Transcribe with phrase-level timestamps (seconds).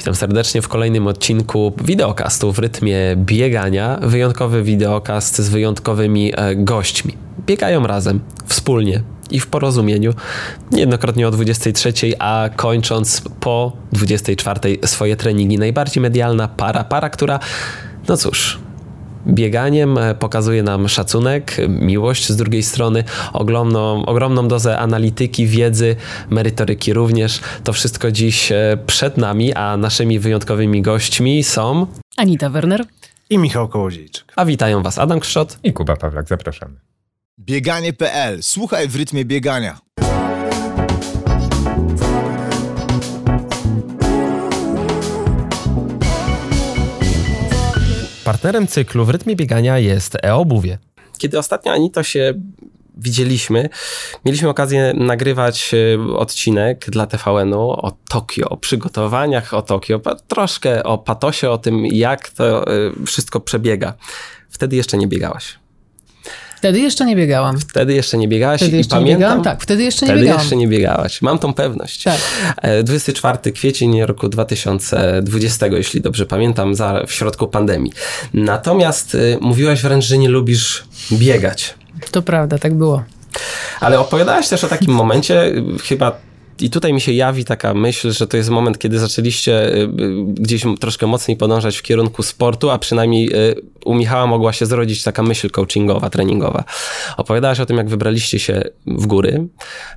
[0.00, 3.98] Witam serdecznie w kolejnym odcinku wideokastu w rytmie biegania.
[4.02, 7.16] Wyjątkowy wideokast z wyjątkowymi e, gośćmi.
[7.46, 10.14] Biegają razem, wspólnie i w porozumieniu.
[10.72, 15.58] Niejednokrotnie o 23, a kończąc po 24 swoje treningi.
[15.58, 17.38] Najbardziej medialna para, para, która,
[18.08, 18.59] no cóż,
[19.26, 25.96] bieganiem e, pokazuje nam szacunek, miłość z drugiej strony, ogromną, ogromną dozę analityki, wiedzy,
[26.30, 27.40] merytoryki również.
[27.64, 32.84] To wszystko dziś e, przed nami, a naszymi wyjątkowymi gośćmi są Anita Werner
[33.30, 34.32] i Michał Kołodziejczyk.
[34.36, 36.28] A witają Was Adam Krzot i Kuba Pawlak.
[36.28, 36.74] Zapraszamy.
[37.38, 38.42] Bieganie.pl.
[38.42, 39.78] Słuchaj w rytmie biegania.
[48.30, 50.78] Partnerem cyklu w rytmie biegania jest e-obuwie.
[51.18, 52.34] Kiedy ostatnio Anito się
[52.96, 53.68] widzieliśmy,
[54.24, 60.98] mieliśmy okazję nagrywać e, odcinek dla TVN-u o Tokio, o przygotowaniach o Tokio, troszkę o
[60.98, 62.70] patosie, o tym jak to e,
[63.06, 63.94] wszystko przebiega.
[64.50, 65.58] Wtedy jeszcze nie biegałaś.
[66.60, 67.58] Wtedy jeszcze nie biegałam.
[67.58, 69.44] Wtedy jeszcze nie biegałaś wtedy jeszcze pamiętam, nie biegałam?
[69.44, 70.40] Tak, wtedy jeszcze nie wtedy biegałam.
[70.40, 71.22] jeszcze nie biegałaś.
[71.22, 72.02] Mam tą pewność.
[72.02, 72.20] Tak.
[72.84, 77.92] 24 e, kwiecień roku 2020, jeśli dobrze pamiętam, za, w środku pandemii.
[78.34, 81.74] Natomiast y, mówiłaś wręcz, że nie lubisz biegać.
[82.10, 83.04] To prawda, tak było.
[83.80, 86.29] Ale opowiadałaś też o takim momencie, y, chyba
[86.60, 89.88] i tutaj mi się jawi taka myśl, że to jest moment, kiedy zaczęliście y, y,
[90.26, 95.02] gdzieś troszkę mocniej podążać w kierunku sportu, a przynajmniej y, u Michała mogła się zrodzić
[95.02, 96.64] taka myśl coachingowa, treningowa.
[97.16, 99.46] Opowiadałaś o tym, jak wybraliście się w góry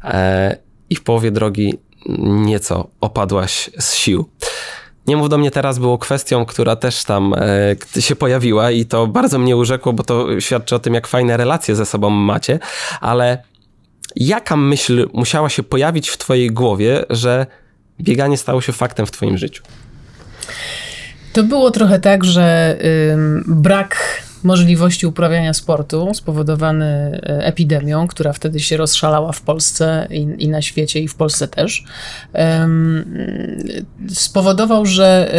[0.03, 0.57] e,
[0.89, 1.73] i w połowie drogi
[2.45, 4.29] nieco opadłaś z sił.
[5.07, 7.33] Nie mów do mnie teraz było kwestią, która też tam
[7.97, 11.37] e, się pojawiła i to bardzo mnie urzekło, bo to świadczy o tym, jak fajne
[11.37, 12.59] relacje ze sobą macie,
[13.01, 13.43] ale
[14.15, 17.45] Jaka myśl musiała się pojawić w Twojej głowie, że
[18.01, 19.63] bieganie stało się faktem w Twoim życiu?
[21.33, 22.77] To było trochę tak, że
[23.47, 30.47] brak możliwości uprawiania sportu spowodowany e, epidemią, która wtedy się rozszalała w Polsce i, i
[30.47, 31.83] na świecie i w Polsce też,
[34.09, 35.33] spowodował, że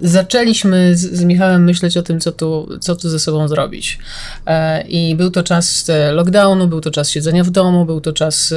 [0.00, 3.98] zaczęliśmy z, Michałem myśleć o tym, co tu, co tu ze sobą zrobić.
[4.46, 8.12] E, I był to czas e, lockdownu, był to czas siedzenia w domu, był to
[8.12, 8.54] czas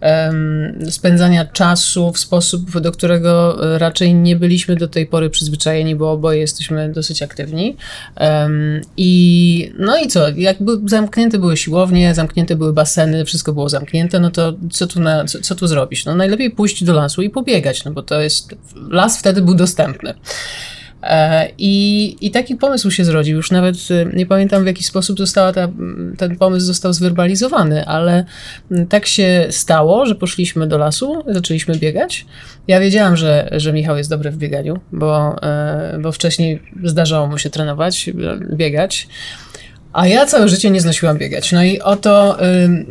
[0.00, 6.12] um, spędzania czasu w sposób, do którego raczej nie byliśmy do tej pory przyzwyczajeni, bo
[6.12, 7.76] oboje jesteśmy dosyć aktywni.
[8.96, 14.30] I no i co, jakby zamknięte były siłownie, zamknięte były baseny, wszystko było zamknięte, no
[14.30, 16.04] to co tu, na, co, co tu zrobić?
[16.04, 18.54] No najlepiej pójść do lasu i pobiegać, no bo to jest,
[18.90, 20.14] las wtedy był dostępny.
[21.02, 23.36] E, I, I taki pomysł się zrodził.
[23.36, 25.68] Już nawet e, nie pamiętam, w jaki sposób została ta,
[26.18, 28.24] ten pomysł został zwerbalizowany, ale
[28.88, 32.26] tak się stało, że poszliśmy do lasu, zaczęliśmy biegać.
[32.68, 37.38] Ja wiedziałam, że, że Michał jest dobry w bieganiu, bo, e, bo wcześniej zdarzało mu
[37.38, 38.10] się trenować,
[38.52, 39.08] biegać.
[39.96, 41.52] A ja całe życie nie znosiłam biegać.
[41.52, 42.86] No i oto y,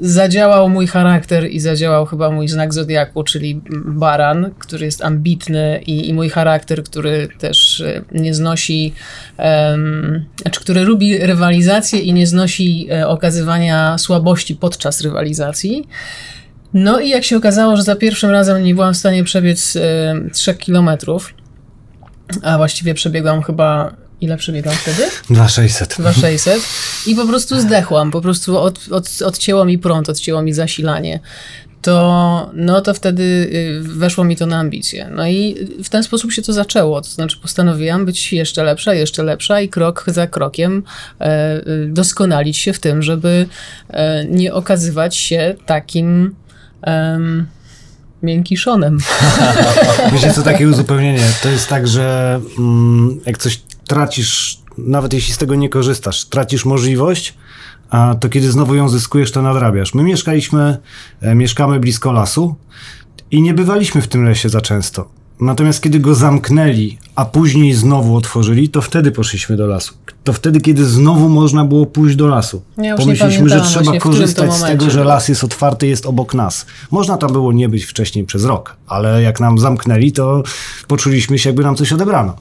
[0.00, 6.08] zadziałał mój charakter i zadziałał chyba mój znak zodiaku, czyli baran, który jest ambitny i,
[6.08, 8.92] i mój charakter, który też y, nie znosi,
[9.38, 9.42] y,
[10.42, 15.88] znaczy który lubi rywalizację i nie znosi y, okazywania słabości podczas rywalizacji.
[16.74, 19.78] No i jak się okazało, że za pierwszym razem nie byłam w stanie przebiec
[20.32, 21.34] 3 y, kilometrów,
[22.42, 25.02] a właściwie przebiegłam chyba Ile przebiegam wtedy?
[25.30, 25.94] 2600.
[25.98, 26.62] 2600.
[27.06, 31.20] I po prostu zdechłam, po prostu od, od, odcięło mi prąd, odcięło mi zasilanie.
[31.82, 35.10] To, no to wtedy y, weszło mi to na ambicje.
[35.14, 37.00] No i w ten sposób się to zaczęło.
[37.00, 40.82] To znaczy postanowiłam być jeszcze lepsza, jeszcze lepsza i krok za krokiem
[41.20, 43.46] e, y, doskonalić się w tym, żeby
[43.90, 46.34] e, nie okazywać się takim
[48.22, 48.98] miękkiszonem.
[50.12, 51.24] Wiecie co, takie uzupełnienie.
[51.42, 56.64] To jest tak, że mm, jak coś tracisz, nawet jeśli z tego nie korzystasz, tracisz
[56.64, 57.34] możliwość,
[57.90, 59.94] a to kiedy znowu ją zyskujesz, to nadrabiasz.
[59.94, 60.78] My mieszkaliśmy,
[61.20, 62.54] e, mieszkamy blisko lasu
[63.30, 65.08] i nie bywaliśmy w tym lesie za często.
[65.40, 69.94] Natomiast kiedy go zamknęli, a później znowu otworzyli, to wtedy poszliśmy do lasu.
[70.24, 72.62] To wtedy, kiedy znowu można było pójść do lasu.
[72.78, 76.66] Ja Pomyśleliśmy, że trzeba korzystać z tego, że las jest otwarty, jest obok nas.
[76.90, 80.42] Można tam było nie być wcześniej przez rok, ale jak nam zamknęli, to
[80.88, 82.36] poczuliśmy się, jakby nam coś odebrano.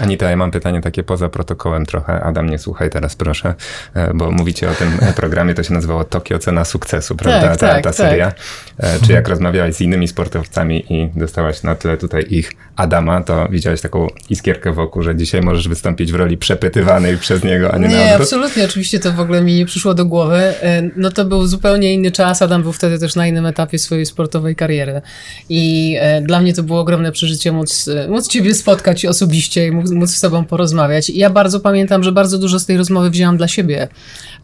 [0.00, 2.20] Anita, ja mam pytanie takie poza protokołem trochę.
[2.22, 3.54] Adam, nie słuchaj teraz proszę,
[3.94, 7.48] e, bo mówicie o tym programie, to się nazywało Tokio Cena Sukcesu, prawda?
[7.48, 7.94] Tak, ta, tak, ta tak.
[7.94, 8.32] seria.
[8.78, 13.48] E, Czy jak rozmawiałeś z innymi sportowcami i dostałaś na tle tutaj ich Adama, to
[13.50, 17.88] widziałeś taką iskierkę wokół, że dzisiaj możesz wystąpić w roli przepytywanej przez niego, a nie,
[17.88, 18.20] na Nie, odwrót?
[18.20, 20.36] absolutnie, oczywiście to w ogóle mi nie przyszło do głowy.
[20.36, 22.42] E, No to był zupełnie inny czas.
[22.42, 25.00] Adam był wtedy też na innym etapie swojej sportowej kariery.
[25.48, 29.70] I e, dla mnie to było ogromne przeżycie móc, e, móc ciebie spotkać osobiście i
[29.70, 31.10] móc, z tobą porozmawiać.
[31.10, 33.88] I ja bardzo pamiętam, że bardzo dużo z tej rozmowy wzięłam dla siebie.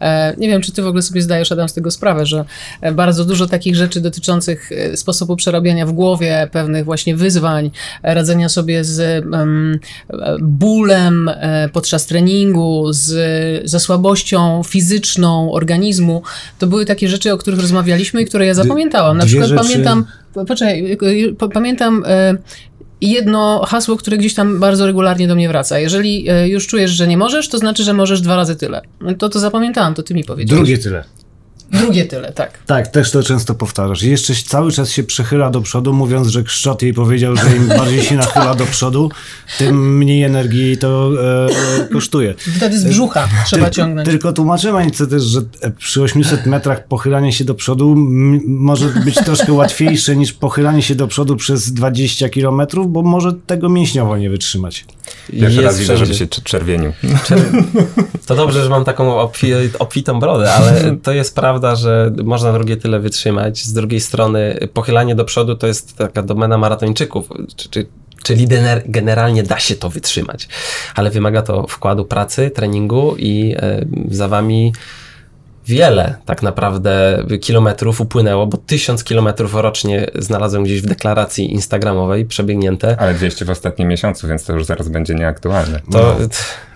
[0.01, 2.45] E, Nie wiem, czy ty w ogóle sobie zdajesz, Adam, z tego sprawę, że
[2.81, 7.71] e, bardzo dużo takich rzeczy dotyczących e, sposobu przerabiania w głowie, pewnych właśnie wyzwań,
[8.03, 9.01] radzenia sobie z
[9.35, 9.79] em,
[10.41, 11.31] bólem
[11.73, 13.11] podczas treningu, z,
[13.71, 16.23] ze słabością fizyczną organizmu,
[16.59, 19.17] to były takie rzeczy, o których rozmawialiśmy i które ja zapamiętałam.
[19.17, 20.99] Na dwie przykład rzeczy- pamiętam, po- poczekaj,
[21.39, 22.05] po- pamiętam
[23.09, 25.79] jedno hasło, które gdzieś tam bardzo regularnie do mnie wraca.
[25.79, 28.83] Jeżeli e, już czujesz, że nie możesz, to znaczy, że możesz dwa razy tyle.
[29.19, 30.59] To to zapamiętałam, to ty mi powiedziałeś.
[30.59, 31.05] Drugie tyle.
[31.71, 32.59] Drugie tyle, tak.
[32.67, 34.03] Tak, też to często powtarzasz.
[34.03, 37.69] I Jeszcze cały czas się przechyla do przodu, mówiąc, że Kszczot jej powiedział, że im
[37.69, 39.11] bardziej się nachyla do przodu,
[39.59, 41.11] tym mniej energii to
[41.81, 42.35] e, kosztuje.
[42.57, 44.09] Wtedy z brzucha trzeba Tyl- ciągnąć.
[44.09, 45.41] Tylko tłumaczymy Anice też, że
[45.79, 47.95] przy 800 metrach pochylanie się do przodu
[48.47, 53.69] może być troszkę łatwiejsze niż pochylanie się do przodu przez 20 kilometrów, bo może tego
[53.69, 54.85] mięśniowo nie wytrzymać.
[55.41, 56.93] Pierwszy raz widzę, żeby się cz- czerwienił.
[58.27, 62.77] To dobrze, że mam taką obfi, obfitą brodę, ale to jest prawda, że można drugie
[62.77, 63.65] tyle wytrzymać.
[63.65, 67.87] Z drugiej strony pochylanie do przodu to jest taka domena maratończyków, czy, czy,
[68.23, 68.47] czyli
[68.87, 70.49] generalnie da się to wytrzymać,
[70.95, 74.73] ale wymaga to wkładu pracy, treningu i e, za wami
[75.67, 82.97] wiele tak naprawdę kilometrów upłynęło, bo tysiąc kilometrów rocznie znalazłem gdzieś w deklaracji instagramowej przebiegnięte.
[83.01, 85.81] Ale 200 w ostatnim miesiącu, więc to już zaraz będzie nieaktualne.
[85.93, 86.29] To t-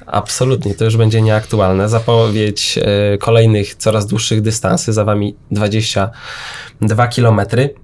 [0.07, 1.89] absolutnie, to już będzie nieaktualne.
[1.89, 7.75] Zapowiedź e, kolejnych, coraz dłuższych dystansy, za wami 22 kilometry.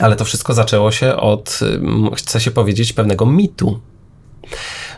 [0.00, 1.60] Ale to wszystko zaczęło się od,
[2.16, 3.80] chcę się powiedzieć, pewnego mitu.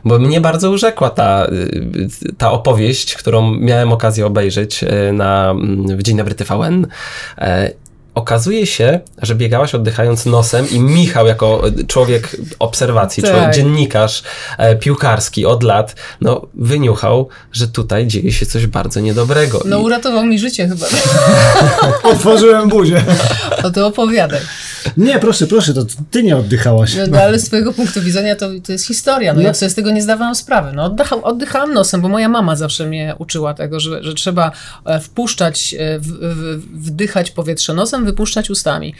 [0.04, 5.96] Bo mnie bardzo urzekła ta, y, ta opowieść, którą miałem okazję obejrzeć y, na, mm,
[5.96, 6.86] w Dzień Dobry TVN.
[8.16, 13.32] E, Okazuje się, że biegałaś oddychając nosem i Michał jako y, człowiek obserwacji, Tak.
[13.32, 14.22] człowiek, dziennikarz
[14.58, 19.62] e, piłkarski od lat, no wyniuchał, że tutaj dzieje się coś bardzo niedobrego.
[19.64, 20.86] No I- uratował mi życie chyba.
[22.12, 23.04] Otworzyłem buzię.
[23.62, 24.40] O to opowiadaj.
[24.96, 26.94] Nie, proszę, proszę, to ty nie oddychałaś.
[26.96, 29.34] No, no, ale z twojego punktu widzenia to, to jest historia.
[29.34, 30.72] No, ja sobie z tego nie zdawałam sprawy.
[30.74, 34.52] No, oddycham, oddychałam nosem, bo moja mama zawsze mnie uczyła tego, że, że trzeba
[34.84, 38.94] e, wpuszczać, e, w, w, wdychać powietrze nosem, wypuszczać ustami.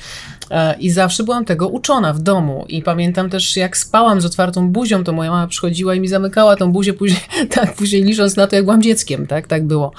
[0.50, 2.64] E, I zawsze byłam tego uczona w domu.
[2.68, 6.56] I pamiętam też, jak spałam z otwartą buzią, to moja mama przychodziła i mi zamykała
[6.56, 7.20] tą buzię później,
[7.54, 9.92] tak, później licząc na to, jak byłam dzieckiem, tak, tak było.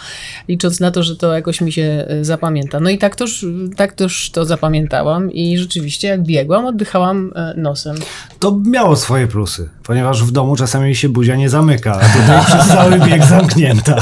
[0.48, 2.80] Licząc na to, że to jakoś mi się e, zapamięta.
[2.80, 3.46] No i tak też,
[3.76, 7.96] tak też to zapamiętałam i rzeczywiście jak biegłam, oddychałam e, nosem.
[8.40, 12.68] To miało swoje plusy, ponieważ w domu czasami się buzia nie zamyka, a tutaj przez
[12.68, 13.96] cały bieg zamknięta.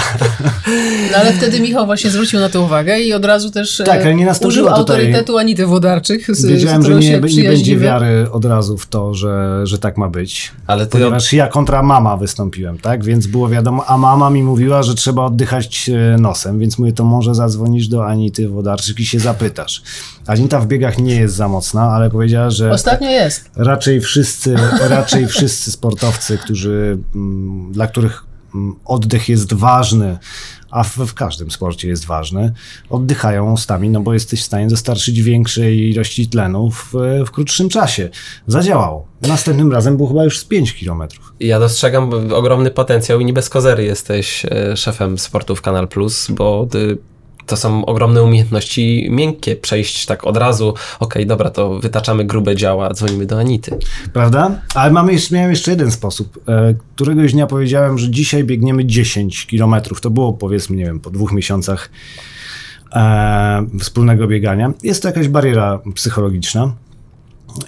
[1.12, 4.16] No ale wtedy Michał właśnie zwrócił na to uwagę i od razu też Tak, ale
[4.16, 8.46] nie nastąpiła użył autorytetu Anity Włodarczyk, z, Wiedziałem, z że nie, nie będzie wiary od
[8.46, 10.52] razu w to, że, że tak ma być.
[10.68, 13.04] Ale ty Ponieważ ja kontra mama wystąpiłem, tak?
[13.04, 17.04] Więc było wiadomo, a mama mi mówiła, że trzeba oddychać e, nosem, więc mówię, to
[17.04, 19.82] może zadzwonisz do Anity Wodarczyk i się zapytasz.
[20.28, 23.50] Anita w biegach nie jest za mocna, ale powiedziała, że Ostatnio jest.
[23.56, 24.56] raczej wszyscy,
[24.90, 28.31] raczej wszyscy sportowcy, którzy, mm, dla których
[28.86, 30.18] oddech jest ważny,
[30.72, 32.54] a w, w każdym sporcie jest ważny,
[32.90, 36.94] oddychają ustami, no bo jesteś w stanie dostarczyć większej ilości tlenu w,
[37.26, 38.10] w krótszym czasie.
[38.48, 39.08] Zadziałało.
[39.22, 41.34] Następnym razem było chyba już z 5 kilometrów.
[41.40, 46.68] Ja dostrzegam ogromny potencjał i nie bez kozery jesteś e, szefem sportów Kanal Plus, bo
[46.72, 46.98] ty,
[47.46, 52.94] to są ogromne umiejętności miękkie, przejść tak od razu, okej, dobra, to wytaczamy grube działa,
[52.94, 53.78] dzwonimy do Anity.
[54.14, 54.62] Prawda?
[54.76, 56.40] Ale mamy jeszcze, miałem jeszcze jeden sposób.
[56.48, 60.02] E, któregoś dnia powiedziałem, że dzisiaj biegniemy 10 kilometrów.
[60.02, 61.90] To było powiedzmy, nie wiem, po dwóch miesiącach
[62.94, 64.74] e, wspólnego biegania.
[64.84, 66.74] Jest to jakaś bariera psychologiczna.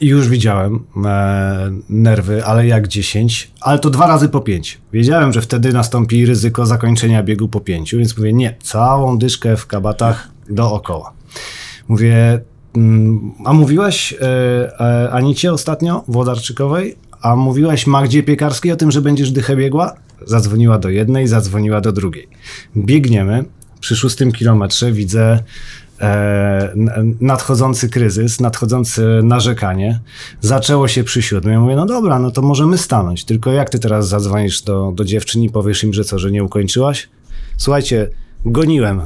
[0.02, 4.82] Już widziałem e, nerwy, ale jak 10, ale to dwa razy po 5.
[4.94, 9.68] Wiedziałem, że wtedy nastąpi ryzyko zakończenia biegu po 5, więc mówię, nie, całą dyszkę w
[9.68, 11.14] kabatach dookoła.
[11.88, 12.40] Mówię,
[12.76, 14.18] mm, a mówiłaś e,
[14.80, 19.96] e, Anicie ostatnio, Włodarczykowej, a mówiłaś Magdzie Piekarskiej o tym, że będziesz dychę biegła?
[20.26, 22.28] Zadzwoniła do jednej, zadzwoniła do drugiej.
[22.78, 23.46] Biegniemy,
[23.80, 25.40] przy szóstym kilometrze widzę
[27.22, 30.00] nadchodzący kryzys, nadchodzące narzekanie.
[30.42, 31.54] Zaczęło się przy siódmej.
[31.54, 33.26] Ja mówię, no dobra, no to możemy stanąć.
[33.26, 36.44] Tylko jak ty teraz zadzwonisz do, do dziewczyn i powiesz im, że co, że nie
[36.44, 37.10] ukończyłaś?
[37.58, 38.10] Słuchajcie,
[38.46, 39.02] goniłem.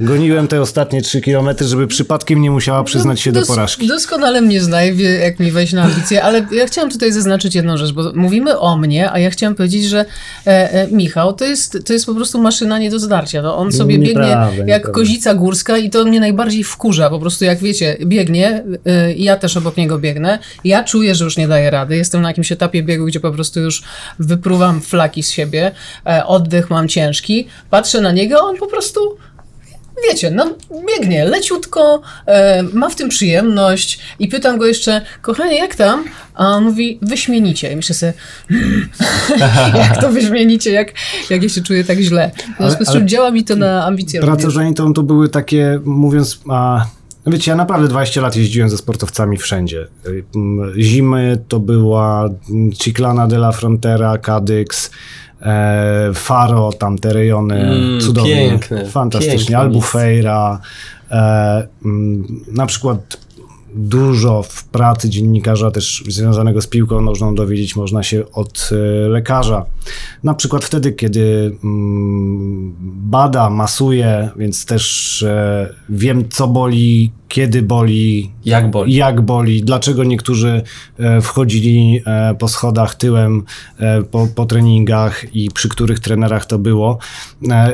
[0.00, 3.86] Goniłem te ostatnie trzy kilometry, żeby przypadkiem nie musiała przyznać się do Dos- porażki.
[3.86, 7.54] Doskonale mnie zna i wie, jak mi wejść na ambicje, ale ja chciałam tutaj zaznaczyć
[7.54, 10.04] jedną rzecz, bo mówimy o mnie, a ja chciałam powiedzieć, że
[10.46, 13.42] e, e, Michał to jest, to jest po prostu maszyna nie do zdarcia.
[13.42, 17.10] No, on sobie Nieprawda, biegnie jak kozica górska i to mnie najbardziej wkurza.
[17.10, 20.38] Po prostu jak wiecie, biegnie e, ja też obok niego biegnę.
[20.64, 21.96] Ja czuję, że już nie daję rady.
[21.96, 23.82] Jestem na jakimś etapie biegu, gdzie po prostu już
[24.18, 25.70] wypruwam flaki z siebie,
[26.06, 27.48] e, oddech mam ciężki.
[27.70, 29.00] Patrzę na niego, on po prostu
[30.08, 30.54] wiecie, no
[30.88, 36.04] biegnie leciutko, e, ma w tym przyjemność i pytam go jeszcze, kochanie, jak tam?
[36.34, 37.72] A on mówi, wyśmienicie.
[37.72, 38.12] I myślę sobie,
[38.48, 38.88] "Hmm,
[39.90, 40.92] jak to wyśmienicie, jak,
[41.30, 42.30] jak ja się czuję tak źle.
[42.54, 44.54] W związku z czym działa mi to na ambicje Prace również.
[44.54, 46.86] z Anitą to były takie, mówiąc, a,
[47.26, 49.86] no wiecie, ja naprawdę 20 lat jeździłem ze sportowcami wszędzie.
[50.78, 52.28] Zimy to była
[52.78, 54.90] Ciclana de la Frontera, Cadix,
[55.42, 60.60] e, Faro, tam te rejony Mm, cudownie, piękne, fantastycznie, piękne Albufeira,
[61.10, 63.27] e, mm, na przykład
[63.74, 69.64] dużo w pracy dziennikarza też związanego z piłką nożną dowiedzieć można się od e, lekarza.
[70.24, 72.74] Na przykład wtedy, kiedy mm,
[73.10, 78.94] bada, masuje, więc też e, wiem, co boli, kiedy boli, Jak boli.
[78.94, 80.62] jak boli, dlaczego niektórzy
[80.98, 82.02] e, wchodzili
[82.38, 83.42] po schodach tyłem
[84.10, 86.98] po, po treningach i przy których trenerach to było.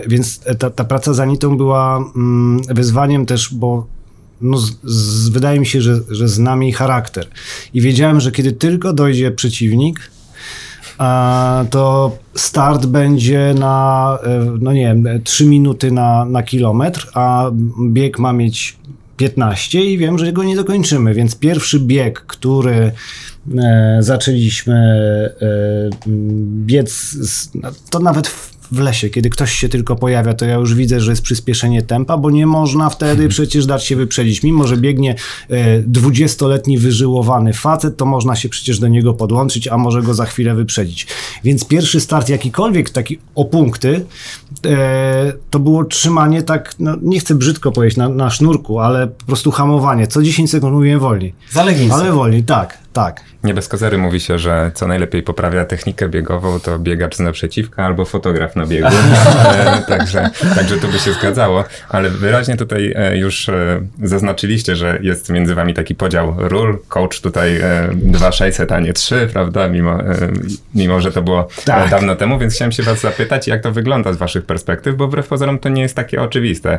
[0.06, 3.86] Więc ta, ta praca z Anitą była mm, wyzwaniem też, bo
[4.40, 7.26] no, z, z, wydaje mi się, że, że znam jej charakter.
[7.74, 10.10] I wiedziałem, że kiedy tylko dojdzie przeciwnik,
[11.70, 17.50] to start będzie na, e, no nie wiem, 3 minuty na, na kilometr, a
[17.88, 18.76] bieg ma mieć
[19.16, 22.92] 15 i wiem, że go nie dokończymy, więc pierwszy bieg, który
[23.58, 24.74] e, zaczęliśmy
[25.42, 26.06] e,
[26.66, 27.16] biec,
[27.54, 31.12] no, to nawet w, lesie, kiedy ktoś się tylko pojawia, to ja już widzę, że
[31.12, 34.42] jest przyspieszenie tempa, bo nie można wtedy przecież dać się wyprzedzić.
[34.42, 35.14] Mimo, że biegnie
[35.50, 40.24] e, 20-letni wyżyłowany facet, to można się przecież do niego podłączyć, a może go za
[40.26, 41.06] chwilę wyprzedzić.
[41.44, 44.04] Więc pierwszy start jakikolwiek taki o punkty,
[44.66, 49.24] e, to było trzymanie tak, no, nie chcę brzydko powiedzieć, na, na sznurku, ale po
[49.24, 50.06] prostu hamowanie.
[50.06, 51.34] Co 10 sekund mówiłem wolniej.
[51.52, 53.20] Zalegnij Ale wolniej, tak, tak.
[53.44, 57.84] Nie bez kozery mówi się, że co najlepiej poprawia technikę biegową, to biegacz z naprzeciwka
[57.84, 58.88] albo fotograf na biegu.
[59.54, 64.98] E, także, także to by się zgadzało, ale wyraźnie tutaj e, już e, zaznaczyliście, że
[65.02, 66.78] jest między wami taki podział ról.
[66.88, 69.68] Coach tutaj e, 2600, a nie 3, prawda?
[69.68, 69.98] Mimo,
[70.74, 71.90] mimo że to było Tak.
[71.90, 75.28] dawno temu, więc chciałem się was zapytać, jak to wygląda z waszych perspektyw, bo wbrew
[75.28, 76.78] pozorom to nie jest takie oczywiste.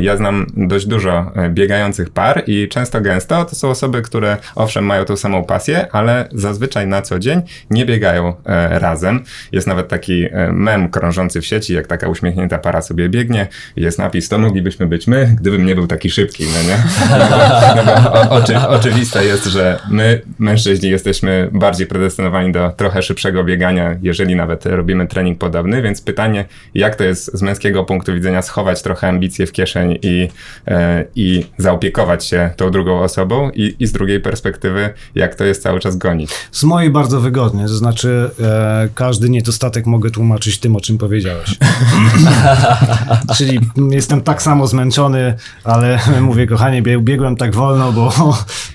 [0.00, 5.04] Ja znam dość dużo biegających par i często gęsto to są osoby, które owszem mają
[5.04, 9.24] tą samą pasję, ale zazwyczaj na co dzień nie biegają e, razem.
[9.52, 13.46] Jest nawet taki e, mem krążący w sieci, jak taka uśmiechnięta para sobie biegnie,
[13.76, 16.76] jest napis, to moglibyśmy być my, gdybym nie był taki szybki, no nie?
[17.18, 22.70] No bo, no bo o, oczy, oczywiste jest, że my, mężczyźni, jesteśmy bardziej predestynowani do
[22.70, 26.44] trochę szybszego biegania, jeżeli nawet robimy trening podobny, więc pytanie,
[26.74, 30.28] jak to jest z męskiego punktu widzenia schować trochę ambicje w kieszeń i,
[30.68, 35.62] e, i zaopiekować się tą drugą osobą i, i z drugiej perspektywy, jak to jest
[35.62, 36.30] cały czas gonić.
[36.52, 41.58] Z mojej bardzo wygodnie, to znaczy e, każdy niedostatek mogę tłumaczyć tym, o czym powiedziałeś.
[43.36, 43.60] Czyli
[43.90, 45.34] jestem tak samo zmęczony,
[45.64, 48.12] ale mówię, kochanie, bieg, biegłem tak wolno, bo,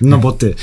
[0.00, 0.54] no bo ty.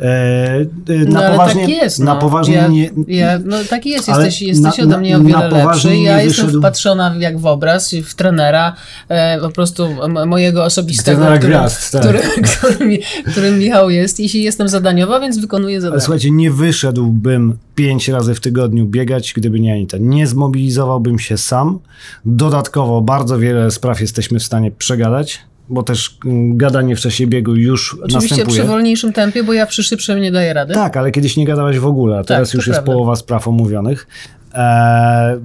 [0.00, 1.98] E, e, No, na ale poważnie, tak jest.
[1.98, 2.20] na no.
[2.20, 5.28] poważnie ja, nie, ja, no tak jest, Ale jesteś, jesteś na- ode mnie o na
[5.28, 5.96] wiele lepszy.
[5.96, 8.74] Ja jestem wyszedł- wpatrzona jak w obraz, w trenera,
[9.08, 9.88] e, po prostu
[10.26, 12.02] mojego osobistego, Trenera którym, gwiazd, tak.
[12.02, 12.90] którym, którym,
[13.32, 16.00] którym Michał jest i jestem zadaniowa, więc wykonuję Ale zadanie.
[16.00, 19.96] słuchajcie, nie wyszedłbym pięć razy w tygodniu biegać, gdyby nie Anita.
[20.00, 21.78] Nie zmobilizowałbym się sam.
[22.24, 27.54] Dodatkowo bardzo wiele spraw jesteśmy w stanie przegadać, bo też mm, gadanie w czasie biegu
[27.54, 28.58] już Oczywiście następuje.
[28.60, 30.74] przy wolniejszym tempie, bo ja przy szybszym nie daję rady.
[30.74, 32.92] Tak, ale kiedyś nie gadałeś w ogóle, a teraz to już jest prawda.
[32.92, 34.06] połowa spraw omówionych.
[34.54, 35.42] E, m-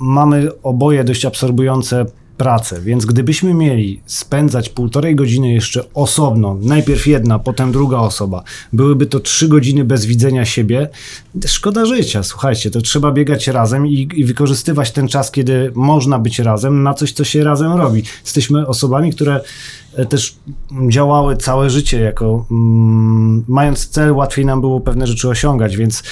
[0.00, 2.04] mamy oboje dość absorbujące
[2.36, 9.06] pracę, więc gdybyśmy mieli spędzać półtorej godziny jeszcze osobno, najpierw jedna, potem druga osoba, byłyby
[9.06, 10.88] to trzy godziny bez widzenia siebie,
[11.46, 16.38] szkoda życia, słuchajcie, to trzeba biegać razem i, i wykorzystywać ten czas, kiedy można być
[16.38, 18.02] razem na coś, co się razem robi.
[18.24, 19.40] Jesteśmy osobami, które
[20.04, 20.36] też
[20.88, 26.02] działały całe życie jako mm, mając cel, łatwiej nam było pewne rzeczy osiągać, więc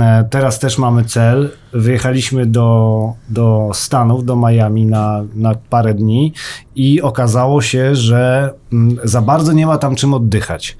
[0.00, 1.50] e, teraz też mamy cel.
[1.72, 6.32] Wyjechaliśmy do, do Stanów, do Miami na, na parę dni
[6.74, 10.76] i okazało się, że mm, za bardzo nie ma tam czym oddychać.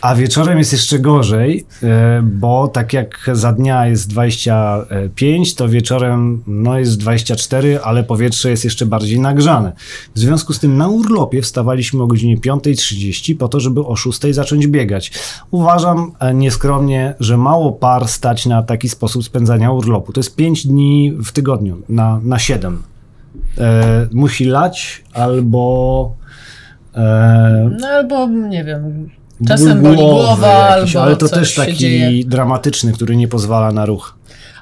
[0.00, 6.42] A wieczorem jest jeszcze gorzej, e, bo tak jak za dnia jest 25, to wieczorem
[6.46, 9.72] no jest 24, ale powietrze jest jeszcze bardziej nagrzane.
[10.14, 14.32] W związku z tym na urlopie wstawaliśmy o godzinie 5.30 po to, żeby o 6.00
[14.32, 15.12] zacząć biegać.
[15.50, 20.12] Uważam e, nieskromnie, że mało par stać na taki sposób spędzania urlopu.
[20.12, 22.82] To jest 5 dni w tygodniu na, na 7.
[23.58, 26.14] E, musi lać albo...
[26.94, 29.10] E, No albo, nie wiem,
[29.48, 32.24] czasem boli głowy głowa, jakiś, ale to też taki dzieje.
[32.24, 34.14] dramatyczny, który nie pozwala na ruch.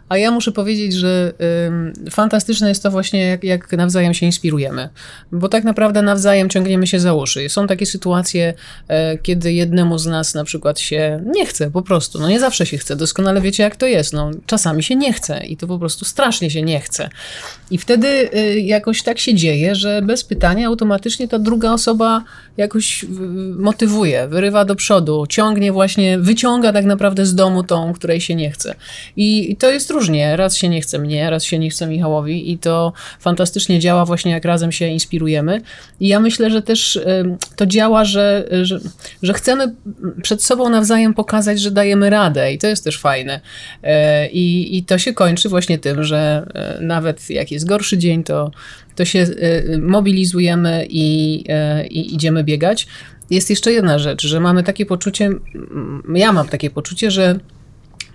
[0.09, 1.33] A ja muszę powiedzieć, że
[1.67, 4.89] ym, fantastyczne jest to właśnie, jak, jak nawzajem się inspirujemy.
[5.33, 7.49] Bo tak naprawdę nawzajem ciągniemy się za uszy.
[7.49, 8.55] Są takie sytuacje,
[8.89, 12.19] e, kiedy jednemu z nas na przykład się nie chce po prostu.
[12.19, 12.97] No nie zawsze się chce.
[12.97, 14.13] Doskonale wiecie, jak to jest.
[14.13, 17.09] No, czasami się nie chce i to po prostu strasznie się nie chce.
[17.71, 22.25] I wtedy y, jakoś tak się dzieje, że bez pytania automatycznie ta druga osoba
[22.57, 23.07] jakoś y,
[23.59, 28.51] motywuje, wyrywa do przodu, ciągnie właśnie, wyciąga tak naprawdę z domu tą, której się nie
[28.51, 28.75] chce.
[29.17, 30.37] I, i to jest różnie.
[30.37, 34.33] Raz się nie chce mnie, raz się nie chce Michałowi i to fantastycznie działa właśnie
[34.33, 35.61] jak razem się inspirujemy.
[36.01, 37.01] I ja myślę, że też
[37.57, 38.81] to działa, że, że,
[39.23, 39.75] że chcemy
[40.23, 43.41] przed sobą nawzajem pokazać, że dajemy radę i to jest też fajne.
[43.83, 48.25] E, I, i to się kończy właśnie tym, że e, nawet jak jest gorszy dzień,
[48.25, 48.51] to,
[48.95, 51.45] to się e, mobilizujemy i,
[51.91, 52.87] i idziemy biegać.
[53.31, 55.31] Jest jeszcze jedna rzecz, że mamy takie poczucie,
[56.15, 57.39] ja mam takie poczucie, że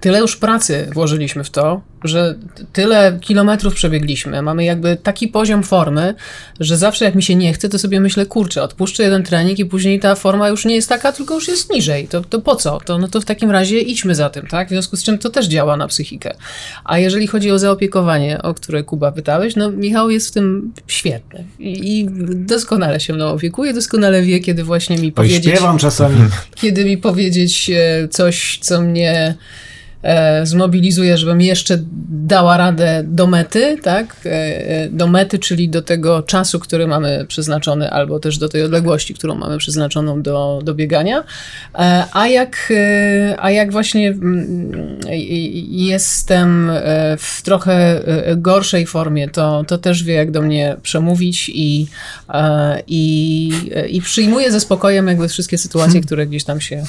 [0.03, 2.36] tyle już pracy włożyliśmy w to, że
[2.74, 4.41] tyle kilometrów przebiegliśmy.
[4.41, 6.15] Mamy jakby taki poziom formy,
[6.60, 9.65] że zawsze jak mi się nie chce, to sobie myślę, kurczę, odpuszczę jeden trening i
[9.65, 12.07] później ta forma już nie jest taka, tylko już jest niżej.
[12.07, 12.79] To, to po co?
[12.86, 14.67] To, no to w takim razie idźmy za tym, tak?
[14.67, 16.36] W związku z czym to też działa na psychikę.
[16.83, 21.43] A jeżeli chodzi o zaopiekowanie, o które Kuba pytałeś, no Michał jest w tym świetny
[21.60, 26.17] i, i doskonale się mną opiekuje, doskonale wie, kiedy właśnie mi Oj, powiedzieć śpiewam czasami.
[26.62, 29.36] kiedy mi powiedzieć e, coś, co mnie
[30.03, 31.79] e, zmobilizuje, żebym jeszcze
[32.10, 34.15] dała radę do mety, tak?
[34.25, 38.63] E, e, do mety, czyli do tego czasu, który mamy przeznaczony, albo też do tej
[38.63, 41.24] odległości, którą mamy przeznaczoną do, do biegania.
[41.75, 42.74] E, a, jak,
[43.38, 45.00] a jak właśnie mm,
[45.69, 46.72] jestem
[47.17, 48.01] w trochę
[48.38, 51.88] gorszej formie, to, to też wie, jak do mnie przemówić i,
[52.88, 53.51] i,
[53.89, 56.83] i przyjmuję ze spokojem jakby wszystkie sytuacje, które gdzieś tam się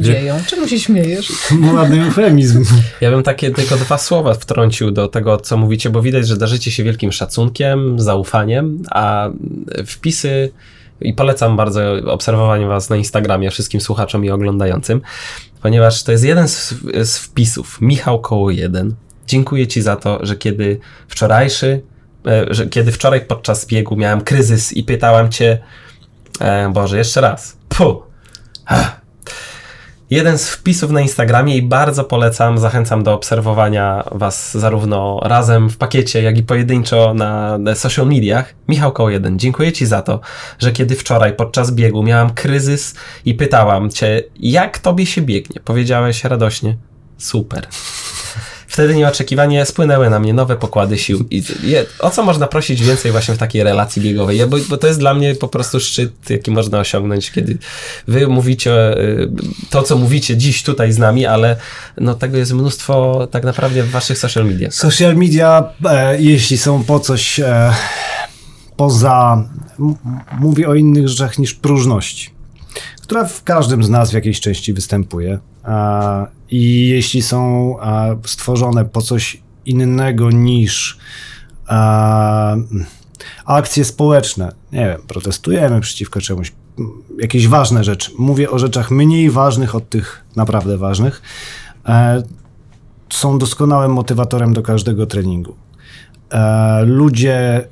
[0.00, 0.36] dzieją.
[0.46, 1.32] Czemu się śmiejesz?
[1.74, 2.64] Ładny eufemizm.
[3.00, 6.70] Ja bym takie tylko dwa słowa wtrącił do tego, co mówicie, bo widać, że darzycie
[6.70, 9.30] się wielkim szacunkiem, zaufaniem, a
[9.86, 10.52] wpisy
[11.00, 15.00] i polecam bardzo obserwowanie was na Instagramie wszystkim słuchaczom i oglądającym,
[15.62, 18.94] ponieważ to jest jeden z, z wpisów, Michał Koło 1.
[19.26, 21.82] Dziękuję ci za to, że kiedy wczorajszy,
[22.26, 25.58] e, że kiedy wczoraj podczas biegu miałem kryzys i pytałem cię,
[26.40, 27.96] e, Boże, jeszcze raz, puh,
[30.14, 35.76] jeden z wpisów na Instagramie i bardzo polecam, zachęcam do obserwowania Was zarówno razem w
[35.76, 38.54] pakiecie, jak i pojedynczo na social mediach.
[38.68, 40.20] Michał Koło 1, dziękuję Ci za to,
[40.58, 46.24] że kiedy wczoraj podczas biegu miałam kryzys i pytałam Cię, jak Tobie się biegnie, powiedziałeś
[46.24, 46.76] radośnie,
[47.18, 47.66] super.
[48.74, 51.26] Wtedy nieoczekiwanie spłynęły na mnie nowe pokłady sił.
[51.30, 54.38] I je, o co można prosić więcej właśnie w takiej relacji biegowej?
[54.38, 57.58] Ja, bo, bo to jest dla mnie po prostu szczyt, jaki można osiągnąć, kiedy
[58.08, 59.30] wy mówicie y,
[59.70, 61.56] to, co mówicie dziś tutaj z nami, ale
[62.00, 64.74] no, tego jest mnóstwo tak naprawdę w waszych social mediach.
[64.74, 67.72] Social media, e, jeśli są po coś e,
[68.76, 69.48] poza,
[70.40, 72.30] mówię o innych rzeczach niż próżności,
[73.02, 75.38] która w każdym z nas w jakiejś części występuje.
[76.50, 77.76] I jeśli są
[78.26, 80.98] stworzone po coś innego niż
[83.44, 86.52] akcje społeczne, nie wiem, protestujemy przeciwko czemuś,
[87.18, 88.10] jakieś ważne rzeczy.
[88.18, 91.22] Mówię o rzeczach mniej ważnych od tych naprawdę ważnych.
[91.86, 92.22] E,
[93.10, 95.56] są doskonałym motywatorem do każdego treningu.
[96.30, 97.68] E, ludzie,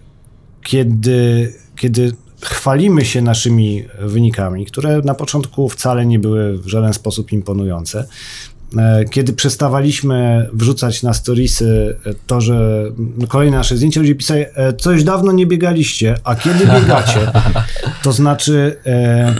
[0.62, 7.32] kiedy, kiedy chwalimy się naszymi wynikami, które na początku wcale nie były w żaden sposób
[7.32, 8.06] imponujące,
[8.78, 12.84] e, kiedy przestawaliśmy wrzucać na storiesy to, że
[13.18, 17.32] no, kolejne nasze zdjęcia, ludzie pisali, e, coś dawno nie biegaliście, a kiedy biegacie?
[18.02, 19.34] To znaczy, e,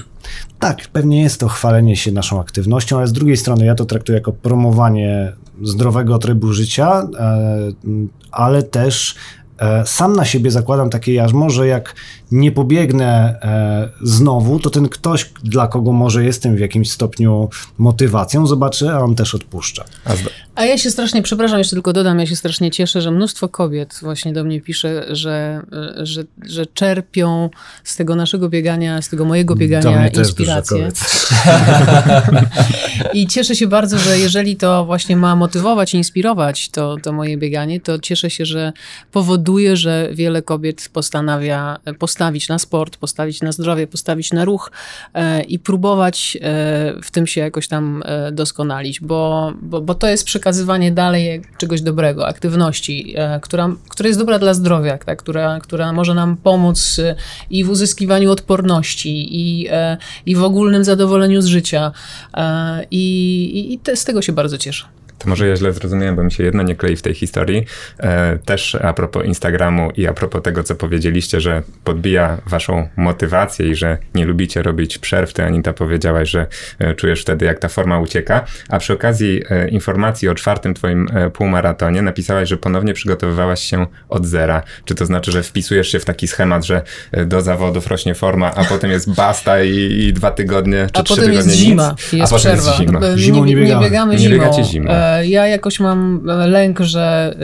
[0.58, 4.18] tak, pewnie jest to chwalenie się naszą aktywnością, ale z drugiej strony ja to traktuję
[4.18, 7.58] jako promowanie zdrowego trybu życia, e,
[8.30, 9.41] ale też e,
[9.86, 11.94] sam na siebie zakładam takie jarzmo, że jak
[12.32, 17.48] nie pobiegnę e, znowu, to ten ktoś, dla kogo może jestem w jakimś stopniu
[17.78, 19.84] motywacją, zobaczy, a on też odpuszcza.
[20.54, 23.98] A ja się strasznie, przepraszam, jeszcze tylko dodam, ja się strasznie cieszę, że mnóstwo kobiet
[24.02, 25.62] właśnie do mnie pisze, że,
[25.96, 27.50] że, że czerpią
[27.84, 30.88] z tego naszego biegania, z tego mojego biegania inspirację.
[33.14, 37.36] I cieszę się bardzo, że jeżeli to właśnie ma motywować i inspirować to, to moje
[37.36, 38.72] bieganie, to cieszę się, że
[39.12, 44.70] powoduje, że wiele kobiet postanawia postawić na sport, postawić na zdrowie, postawić na ruch
[45.14, 46.40] e, i próbować e,
[47.02, 51.82] w tym się jakoś tam e, doskonalić, bo, bo, bo to jest przekazywanie dalej czegoś
[51.82, 55.18] dobrego, aktywności, która, która jest dobra dla zdrowia, tak?
[55.18, 57.00] która, która może nam pomóc
[57.50, 59.68] i w uzyskiwaniu odporności, i,
[60.26, 61.92] i w ogólnym zadowoleniu z życia.
[62.90, 63.04] I,
[63.54, 65.01] i, i te, z tego się bardzo cieszę.
[65.22, 67.64] To może ja źle zrozumiałem, bo mi się jedno nie klei w tej historii.
[68.00, 73.68] E, też a propos Instagramu i a propos tego, co powiedzieliście, że podbija waszą motywację
[73.68, 75.32] i że nie lubicie robić przerw.
[75.32, 76.46] Ty, Anita, powiedziałaś, że
[76.78, 78.44] e, czujesz wtedy, jak ta forma ucieka.
[78.68, 84.26] A przy okazji e, informacji o czwartym twoim półmaratonie napisałaś, że ponownie przygotowywałaś się od
[84.26, 84.62] zera.
[84.84, 86.82] Czy to znaczy, że wpisujesz się w taki schemat, że
[87.26, 89.76] do zawodów rośnie forma, a potem jest basta i,
[90.08, 92.52] i dwa tygodnie, czy A trzy potem tygodnie jest nic, zima, i jest a potem
[92.58, 92.70] przerwa.
[92.70, 93.00] jest zima.
[93.16, 93.80] Zimą nie biegamy.
[93.80, 94.30] Nie biegamy Nie zimą.
[94.34, 94.90] biegacie zimą.
[95.18, 97.36] E, Ja jakoś mam lęk, że,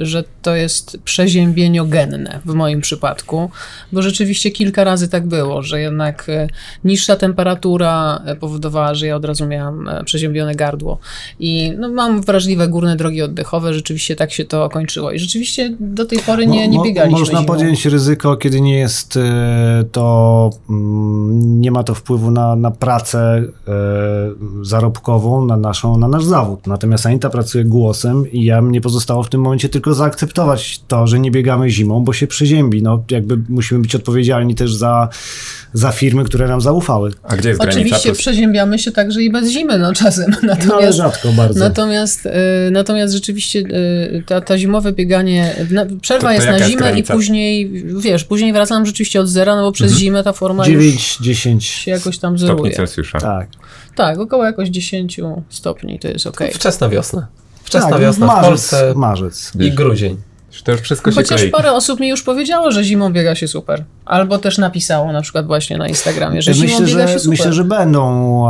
[0.00, 3.50] y, że to jest przeziębieniogenne w moim przypadku,
[3.92, 6.48] bo rzeczywiście kilka razy tak było, że jednak e,
[6.84, 10.98] niższa temperatura e, powodowała, że ja od razu miałam e, przeziębione gardło.
[11.40, 15.12] I no, mam wrażliwe górne drogi oddechowe, rzeczywiście tak się to kończyło.
[15.12, 17.46] I rzeczywiście do tej pory nie, nie biegaliśmy Można zimą.
[17.46, 23.42] podjąć ryzyko, kiedy nie jest e, to, mm, nie ma to wpływu na, na pracę
[23.68, 23.72] e,
[24.62, 26.66] zarobkową, na, naszą, na nasz zawód.
[26.66, 31.20] Natomiast Anita pracuje głosem i ja mnie pozostało w tym momencie tylko zaakceptować to, że
[31.20, 32.82] nie biegamy zimą, bo się przeziębi.
[32.82, 35.08] No, jakby musimy być odpowiedzialni też za,
[35.72, 37.10] za firmy, które nam zaufały.
[37.22, 37.80] A gdzie jest granica?
[37.80, 40.30] Oczywiście Plus- przeziębiamy się także i bez zimy, no czasem.
[40.42, 41.60] No, ale Natomiast, rzadko bardzo.
[41.60, 42.30] natomiast, y,
[42.70, 46.74] natomiast rzeczywiście y, ta, ta zimowe bieganie, na, przerwa To- to jest na jest zimę
[46.80, 47.14] i granica?
[47.14, 51.18] później, wiesz, później wracam rzeczywiście od zera, no bo przez zimę ta forma już 9,
[51.20, 51.64] 10.
[51.66, 52.72] się jakoś tam Stopni zeruje.
[52.72, 53.18] Celsjusza.
[53.18, 53.48] Tak.
[53.94, 56.50] Tak, około jakoś 10 stopni to jest okej.
[56.52, 57.26] Wczesna wiosna.
[57.64, 59.52] Wczesna tak, wiosna w marzec, Polsce marzec.
[59.60, 60.16] i grudzień.
[60.64, 61.50] To już wszystko się Chociaż klei.
[61.50, 63.84] parę osób mi już powiedziało, że zimą biega się super.
[64.04, 67.30] Albo też napisało na przykład właśnie na Instagramie, że zimą myślę, biega że, się super.
[67.30, 68.46] myślę, że będą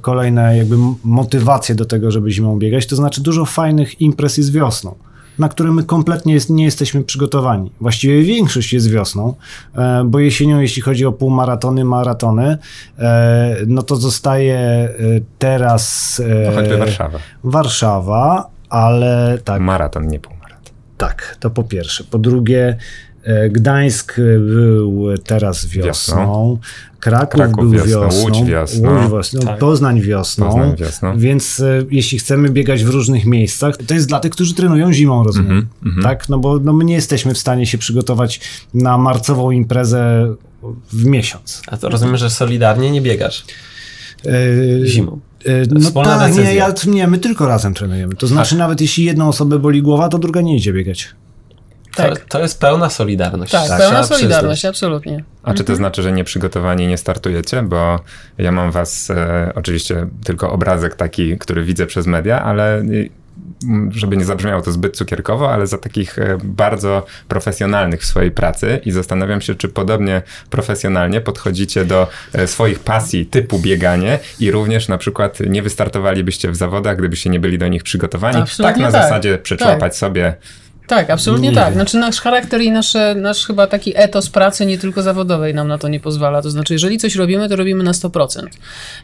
[0.00, 2.86] kolejne jakby motywacje do tego, żeby zimą biegać.
[2.86, 4.94] To znaczy dużo fajnych imprez jest wiosną,
[5.38, 7.72] na które my kompletnie jest, nie jesteśmy przygotowani.
[7.80, 9.34] Właściwie większość jest wiosną,
[9.76, 12.58] e, bo jesienią, jeśli chodzi o półmaratony, maratony,
[12.98, 14.90] e, no to zostaje e,
[15.38, 17.18] teraz No, choćby Warszawa.
[17.44, 20.72] Warszawa, ale tak, Maraton, nie półmaraton.
[20.96, 22.04] tak, to po pierwsze.
[22.04, 22.76] Po drugie,
[23.50, 26.58] Gdańsk był teraz wiosną, Wiosną.
[27.00, 29.02] Kraków, Kraków był wiosną, wiosną, Łódź wiosną.
[29.02, 29.58] Łódź wiosną Tak.
[29.58, 30.46] Poznań wiosną.
[30.46, 31.18] Poznań wiosną.
[31.18, 35.24] Więc e, jeśli chcemy biegać w różnych miejscach, to jest dla tych, którzy trenują zimą,
[35.24, 35.66] rozumiem.
[35.86, 36.28] Mhm, Tak?
[36.28, 38.40] No bo no, my nie jesteśmy w stanie się przygotować
[38.74, 40.34] na marcową imprezę
[40.92, 41.62] w miesiąc.
[41.66, 43.44] A to rozumiem, że solidarnie nie biegasz
[44.26, 45.20] E, zimą.
[45.44, 48.14] e, No tak, nie, ja, nie, my tylko razem trenujemy.
[48.14, 51.08] To znaczy nawet jeśli jedną osobę boli głowa, to druga nie idzie biegać.
[52.02, 52.18] Tak.
[52.18, 53.52] To, to jest pełna solidarność.
[53.52, 54.18] Tak, Trzeba pełna przyznać.
[54.20, 55.24] solidarność, absolutnie.
[55.42, 57.62] A czy to znaczy, że nieprzygotowani nie startujecie?
[57.62, 58.00] Bo
[58.38, 63.10] ja mam was, e, oczywiście tylko obrazek taki, który widzę przez media, ale y,
[63.90, 68.80] żeby nie zabrzmiało to zbyt cukierkowo, ale za takich e, bardzo profesjonalnych w swojej pracy
[68.84, 74.88] i zastanawiam się, czy podobnie profesjonalnie podchodzicie do e, swoich pasji typu bieganie i również
[74.88, 78.36] na przykład nie wystartowalibyście w zawodach, gdybyście nie byli do nich przygotowani.
[78.36, 79.02] Absolutnie tak na tak.
[79.02, 80.34] zasadzie przeczłapać sobie
[80.88, 81.74] Tak, absolutnie Nie tak.
[81.74, 85.78] Znaczy nasz charakter i nasze, nasz chyba taki etos pracy nie tylko zawodowej nam na
[85.78, 86.42] to nie pozwala.
[86.42, 88.46] To znaczy, jeżeli coś robimy, to robimy na 100%.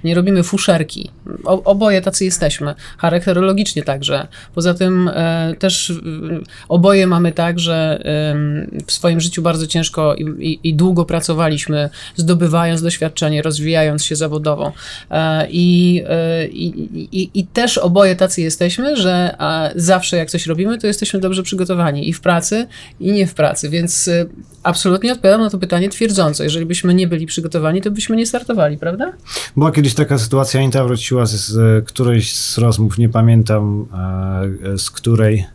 [0.04, 1.10] Nie robimy fuszerki.
[1.44, 2.74] O, oboje tacy jesteśmy.
[2.98, 4.26] Charakterologicznie także.
[4.54, 5.94] Poza tym e, też e,
[6.68, 11.90] oboje mamy tak, że em, w swoim życiu bardzo ciężko i, i, i długo pracowaliśmy,
[12.16, 14.72] zdobywając doświadczenie, rozwijając się zawodowo.
[15.10, 16.66] E, I, e, i,
[17.22, 19.36] i, I też oboje tacy jesteśmy, że
[19.76, 21.73] zawsze jak coś robimy, to jesteśmy dobrze przygotowani
[22.08, 22.66] i w pracy,
[23.00, 23.68] i nie w pracy.
[23.70, 24.26] Więc e,
[24.62, 26.44] absolutnie odpowiadam na to pytanie twierdząco.
[26.44, 29.12] Jeżeli byśmy nie byli przygotowani, to byśmy nie startowali, prawda?
[29.56, 33.86] Była kiedyś taka sytuacja, Anita wróciła z, z którejś z rozmów, nie pamiętam
[34.74, 35.46] e, z której.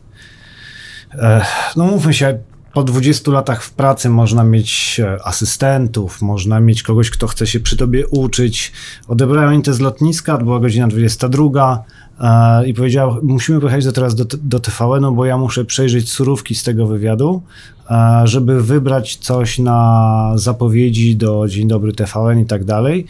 [1.14, 2.40] E, no mówmy się,
[2.74, 7.60] po 20 latach w pracy można mieć e, asystentów, można mieć kogoś, kto chce się
[7.60, 8.72] przy tobie uczyć.
[9.08, 11.84] Odebrałem intę z lotniska, była godzina 22
[12.20, 16.56] e, i powiedział, musimy pojechać do teraz do, do TVN-u, bo ja muszę przejrzeć surówki
[16.56, 17.42] z tego wywiadu,
[17.90, 23.06] e, żeby wybrać coś na zapowiedzi do Dzień Dobry TVN i tak dalej.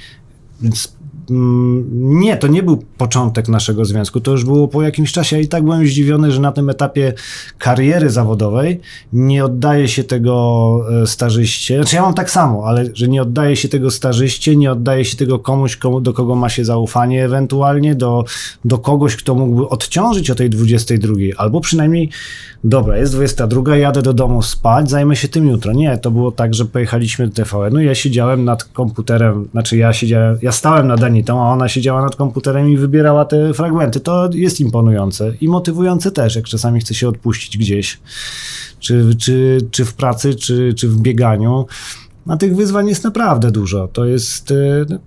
[0.62, 0.99] Więc
[1.30, 5.40] nie, to nie był początek naszego związku, to już było po jakimś czasie.
[5.40, 7.14] I tak byłem zdziwiony, że na tym etapie
[7.58, 8.82] kariery zawodowej
[9.14, 11.76] nie oddaje się tego e, stażyście.
[11.76, 15.18] Znaczy ja mam tak samo, ale że nie oddaje się tego stażyście, nie oddaje się
[15.18, 18.26] tego komuś, komu, do kogo ma się zaufanie ewentualnie, do,
[18.66, 22.10] do kogoś, kto mógłby odciążyć o tej 22, albo przynajmniej
[22.64, 25.74] dobra, jest 22, jadę do domu spać, zajmę się tym jutro.
[25.74, 30.38] Nie, to było tak, że pojechaliśmy do TVN-u, ja siedziałem nad komputerem, znaczy ja siedziałem,
[30.42, 34.00] ja stałem nad Anitą, a ona siedziała nad komputerem i wybierała te fragmenty.
[34.00, 38.00] To jest imponujące i motywujące też, jak czasami chce się odpuścić gdzieś,
[38.80, 41.66] czy, czy, czy w pracy, czy, czy w bieganiu.
[42.28, 43.88] A tych wyzwań jest naprawdę dużo.
[43.88, 44.52] To jest.
[44.52, 44.56] e,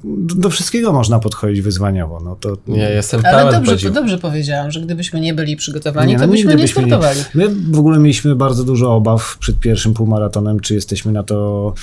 [0.05, 2.21] Do do wszystkiego można podchodzić wyzwaniowo.
[2.25, 3.95] No to, Nie, jestem Ale dobrze, podziwu.
[3.95, 7.21] dobrze powiedziałam, że gdybyśmy nie byli przygotowani, no to byśmy nie startowali.
[7.35, 11.75] My w ogóle mieliśmy bardzo dużo obaw przed pierwszym półmaratonem, czy jesteśmy na to.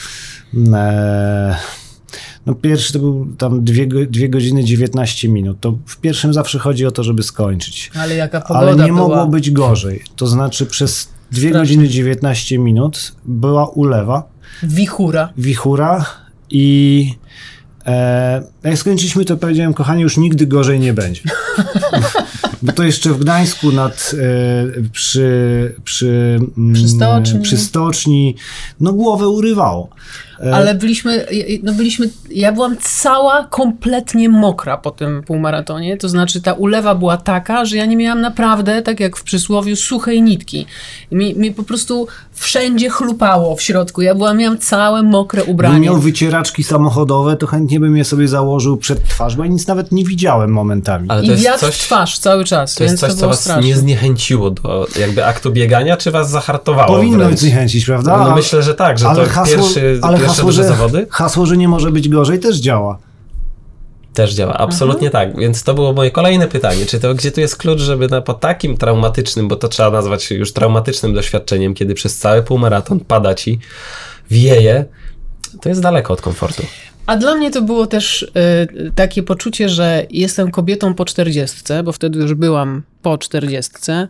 [0.73, 1.55] E,
[2.49, 5.57] no pierwszy to był tam 2 dwie godziny 19 minut.
[5.59, 7.91] To w pierwszym zawsze chodzi o to, żeby skończyć.
[7.99, 9.07] Ale jaka pogoda Ale nie była.
[9.07, 10.03] mogło być gorzej.
[10.15, 11.51] To znaczy przez 2 Strasznie.
[11.59, 14.23] godziny 19 minut była ulewa,
[14.63, 15.29] Wichura.
[15.37, 16.05] wichura
[16.49, 17.13] i
[17.85, 21.21] e, jak skończyliśmy, to powiedziałem, kochani, już nigdy gorzej nie będzie.
[22.61, 24.11] Bo to jeszcze w Gdańsku nad,
[24.77, 27.39] e, przy, przy, mm, Przy stoczni.
[27.41, 28.35] przy stoczni,
[28.79, 29.89] no głowę urywało.
[30.45, 31.25] E, Ale byliśmy,
[31.63, 37.17] no byliśmy, ja byłam cała kompletnie mokra po tym półmaratonie, to znaczy ta ulewa była
[37.17, 40.65] taka, że ja nie miałam naprawdę, tak jak w przysłowiu, suchej nitki.
[41.11, 45.79] Mi, mi po prostu wszędzie chlupało w środku, ja byłam, miałam całe mokre Gdybym ubranie.
[45.79, 49.91] miał wycieraczki samochodowe, to chętnie bym je sobie założył przed twarz, bo ja nic nawet
[49.91, 51.05] nie widziałem momentami.
[51.09, 53.27] Ale I to jest wiatr coś, w twarz cały czas, to jest coś to co
[53.27, 53.63] was straszne.
[53.67, 57.39] nie zniechęciło do jakby aktu biegania, czy was zahartowało Powinno wręcz?
[57.39, 58.17] zniechęcić, prawda?
[58.17, 61.45] No A- myślę, że tak, że to pierwszy, ale pierwsze hasło, duże że, zawody hasło,
[61.45, 62.97] że nie może być gorzej, też działa.
[64.13, 64.53] też działa.
[64.53, 65.37] Absolutnie tak.
[65.37, 66.85] Więc to było moje kolejne pytanie.
[66.85, 70.31] Czy to gdzie tu jest klucz, żeby na, po takim traumatycznym, bo to trzeba nazwać
[70.31, 73.59] już traumatycznym doświadczeniem, kiedy przez cały półmaraton pada ci,
[74.31, 74.85] wieje,
[75.61, 76.63] to jest daleko od komfortu.
[77.05, 81.91] A dla mnie to było też y, takie poczucie, że jestem kobietą po czterdziestce, bo
[81.91, 84.07] wtedy już byłam po czterdziestce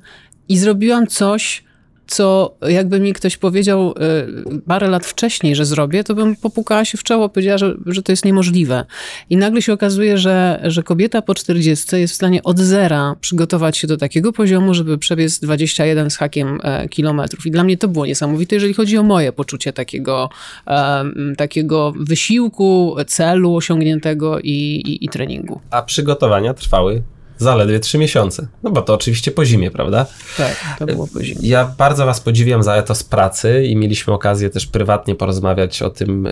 [0.50, 1.64] i zrobiłam coś,
[2.10, 6.98] co jakby mi ktoś powiedział y, parę lat wcześniej, że zrobię, to bym popukała się
[6.98, 8.86] w czoło, powiedziała, że, że to jest niemożliwe.
[9.30, 13.78] I nagle się okazuje, że, że kobieta po czterdziestce jest w stanie od zera przygotować
[13.78, 17.46] się do takiego poziomu, żeby przebiec 21 z hakiem e, kilometrów.
[17.46, 20.30] I dla mnie to było niesamowite, jeżeli chodzi o moje poczucie takiego,
[20.66, 25.62] em, takiego wysiłku, celu osiągniętego i, i, i treningu.
[25.72, 27.02] A przygotowania trwały
[27.40, 28.48] zaledwie trzy miesiące.
[28.64, 30.06] No bo to oczywiście po zimie, prawda?
[30.38, 31.40] Tak, to było po zimie.
[31.42, 36.28] Ja bardzo Was podziwiam za etos pracy i mieliśmy okazję też prywatnie porozmawiać o tym,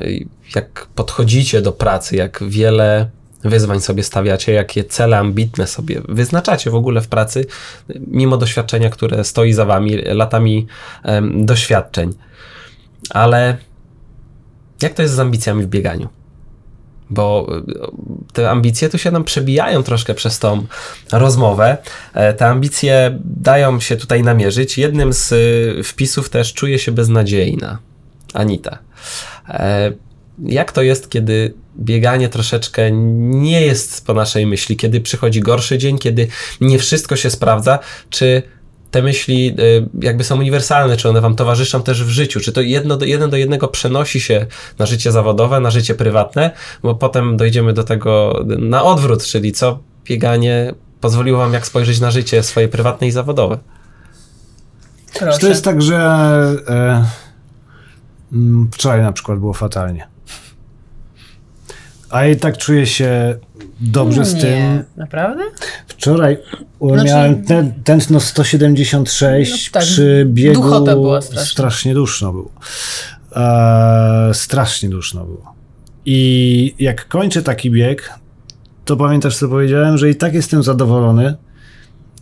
[0.56, 3.10] jak podchodzicie do pracy, jak wiele
[3.44, 7.46] wyzwań sobie stawiacie, jakie cele ambitne sobie wyznaczacie w ogóle w pracy,
[8.08, 10.68] mimo doświadczenia, które stoi za Wami, latami
[11.04, 12.14] em, doświadczeń.
[13.10, 13.58] Ale
[14.82, 16.08] jak to jest z ambicjami w bieganiu?
[17.10, 17.48] Bo
[18.30, 20.66] y, te ambicje tu się nam przebijają troszkę przez tą
[21.12, 21.78] rozmowę.
[22.14, 24.78] E, Te ambicje dają się tutaj namierzyć.
[24.78, 27.80] Jednym z y, wpisów też czuje się beznadziejna.
[28.34, 28.78] Anita.
[29.50, 29.92] E,
[30.46, 35.98] Jak to jest, kiedy bieganie troszeczkę nie jest po naszej myśli, kiedy przychodzi gorszy dzień,
[35.98, 36.28] kiedy
[36.62, 37.80] nie wszystko się sprawdza?
[38.10, 38.44] Czy
[38.92, 42.40] te myśli y, jakby są uniwersalne, czy one wam towarzyszą też w życiu?
[42.40, 44.46] Czy to jedno do, jeden do jednego przenosi się
[44.80, 46.52] na życie zawodowe, na życie prywatne?
[46.84, 52.12] Bo potem dojdziemy do tego na odwrót, czyli co bieganie pozwoliło wam jak spojrzeć na
[52.12, 53.58] życie swoje prywatne i zawodowe?
[55.20, 55.34] Proszę.
[55.34, 55.98] Czy to jest tak, że
[56.68, 57.06] e,
[58.34, 60.08] mm, wczoraj na przykład było fatalnie?
[62.10, 63.38] A i tak czuję się
[63.80, 64.84] dobrze z nie, tym.
[64.98, 65.44] Naprawdę?
[65.88, 66.38] Wczoraj
[66.82, 70.62] Znaczy- miałem ten, tętno 176 No tak, przy biegu.
[70.62, 71.46] duchota była straszna.
[71.46, 72.52] Strasznie duszno było.
[73.36, 75.54] E, strasznie duszno było.
[76.06, 78.14] I jak kończę taki bieg,
[78.86, 81.36] to pamiętasz co powiedziałem, że i tak jestem zadowolony,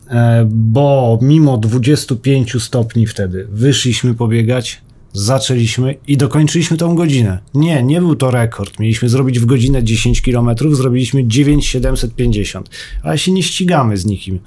[0.09, 4.81] e, bo mimo 25 stopni wtedy wyszliśmy pobiegać
[5.15, 7.39] zaczęliśmy i dokończyliśmy tą godzinę.
[7.53, 8.79] Nie, nie był to rekord.
[8.79, 12.69] Mieliśmy zrobić w godzinę 10 km, zrobiliśmy 9,750,
[13.03, 14.39] ale się nie ścigamy z nikim.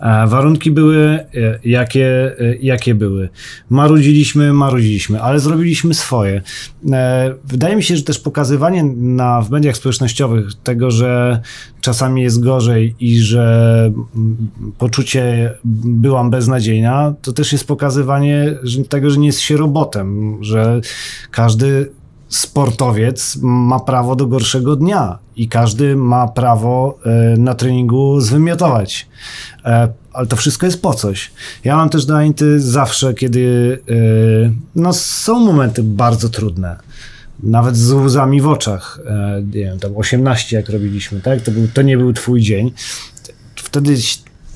[0.00, 1.26] E, warunki były e,
[1.64, 3.28] jakie, e, jakie były.
[3.70, 6.42] Marudziliśmy, marudziliśmy, ale zrobiliśmy swoje.
[7.44, 11.40] Wydaje mi się, że też pokazywanie na, w mediach społecznościowych tego, że
[11.80, 13.84] czasami jest gorzej i że
[14.16, 14.36] mm,
[14.78, 18.54] poczucie byłam beznadziejna, to też jest pokazywanie
[18.88, 20.80] tego, że nie jest się robotem, że
[21.30, 21.90] każdy
[22.28, 29.08] sportowiec ma prawo do gorszego dnia i każdy ma prawo e, na treningu zwymiotować.
[29.64, 31.30] E, ale to wszystko jest po coś.
[31.64, 33.94] Ja mam też do Anity zawsze, kiedy e,
[34.74, 36.76] no, są momenty bardzo trudne
[37.42, 41.40] nawet z łzami w oczach, e, nie wiem, tam 18 jak robiliśmy, tak?
[41.40, 42.72] To, był, to nie był twój dzień.
[43.56, 43.96] Wtedy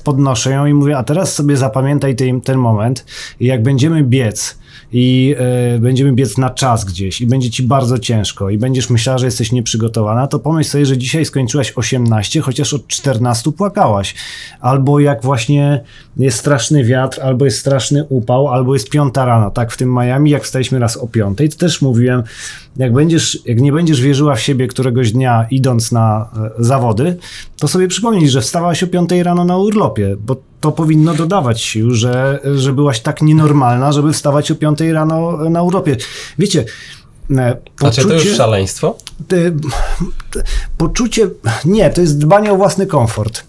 [0.03, 3.05] podnoszę ją i mówię, a teraz sobie zapamiętaj ten, ten moment
[3.39, 4.57] i jak będziemy biec
[4.91, 9.17] i e, będziemy biec na czas gdzieś i będzie ci bardzo ciężko i będziesz myślała,
[9.17, 14.15] że jesteś nieprzygotowana, to pomyśl sobie, że dzisiaj skończyłaś 18, chociaż od 14 płakałaś.
[14.61, 15.83] Albo jak właśnie
[16.17, 20.29] jest straszny wiatr, albo jest straszny upał, albo jest piąta rano, tak w tym Miami,
[20.29, 22.23] jak wstaliśmy raz o piątej, to też mówiłem,
[22.77, 27.17] jak, będziesz, jak nie będziesz wierzyła w siebie któregoś dnia idąc na e, zawody,
[27.57, 30.35] to sobie przypomnij, że wstawałaś o 5 rano na urlopie, bo
[30.65, 35.63] to powinno dodawać sił, że, że byłaś tak nienormalna, żeby wstawać o 5 rano na
[35.63, 35.97] urlopie.
[36.39, 36.65] Wiecie,
[37.27, 38.97] Poczucie, znaczy to już szaleństwo?
[40.77, 41.29] Poczucie,
[41.65, 43.43] nie, to jest dbanie o własny komfort.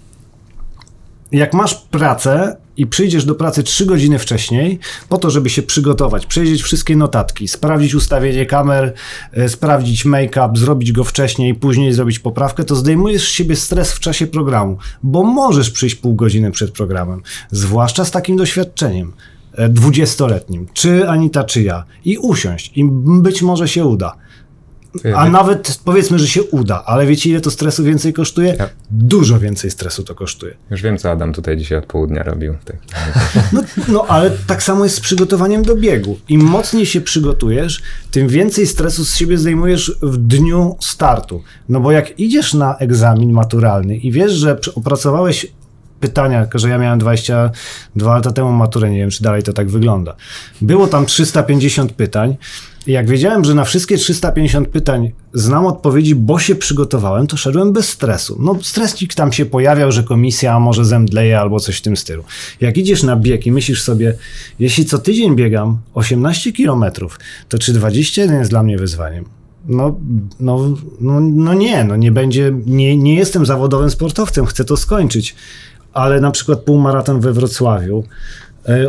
[1.32, 6.26] Jak masz pracę, i przyjdziesz do pracy 3 godziny wcześniej, po to, żeby się przygotować,
[6.26, 8.92] przejrzeć wszystkie notatki, sprawdzić ustawienie kamer,
[9.32, 14.00] e, sprawdzić make-up, zrobić go wcześniej, później zrobić poprawkę, to zdejmujesz z siebie stres w
[14.00, 19.12] czasie programu, bo możesz przyjść pół godziny przed programem, zwłaszcza z takim doświadczeniem
[19.52, 22.84] e, dwudziestoletnim, czy Anita, czy ja, i usiąść, i
[23.20, 24.25] być może się uda.
[25.16, 28.56] A nawet powiedzmy, że się uda, ale wiecie ile to stresu więcej kosztuje?
[28.58, 28.68] Ja.
[28.90, 30.54] Dużo więcej stresu to kosztuje.
[30.70, 32.54] Już wiem, co Adam tutaj dzisiaj od południa robił.
[33.52, 36.18] No, no ale tak samo jest z przygotowaniem do biegu.
[36.28, 41.42] Im mocniej się przygotujesz, tym więcej stresu z siebie zdejmujesz w dniu startu.
[41.68, 45.46] No bo jak idziesz na egzamin maturalny i wiesz, że opracowałeś
[46.00, 50.16] pytania, że ja miałem 22 lata temu maturę, nie wiem, czy dalej to tak wygląda.
[50.60, 52.36] Było tam 350 pytań
[52.86, 57.88] jak wiedziałem, że na wszystkie 350 pytań znam odpowiedzi, bo się przygotowałem, to szedłem bez
[57.88, 58.36] stresu.
[58.40, 62.24] No, stresik tam się pojawiał, że komisja może zemdleje albo coś w tym stylu.
[62.60, 64.16] Jak idziesz na bieg i myślisz sobie,
[64.58, 67.18] jeśli co tydzień biegam 18 kilometrów,
[67.48, 69.24] to czy 21 jest dla mnie wyzwaniem?
[69.68, 69.98] No,
[70.40, 75.34] no, no, no nie, no nie będzie, nie, nie jestem zawodowym sportowcem, chcę to skończyć.
[75.92, 78.04] Ale na przykład półmaraton we Wrocławiu,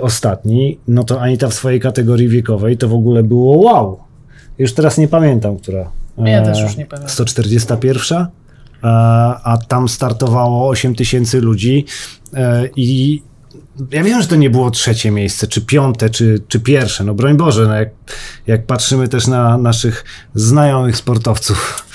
[0.01, 3.99] ostatni, no to Anita w swojej kategorii wiekowej to w ogóle było wow.
[4.57, 5.91] Już teraz nie pamiętam, która.
[6.17, 7.09] Ja też już nie pamiętam.
[7.09, 8.27] 141, e,
[8.83, 11.85] a tam startowało 8 tysięcy ludzi
[12.33, 13.21] e, i
[13.91, 17.37] ja wiem, że to nie było trzecie miejsce, czy piąte, czy, czy pierwsze, no broń
[17.37, 17.89] Boże, no jak,
[18.47, 21.85] jak patrzymy też na naszych znajomych sportowców,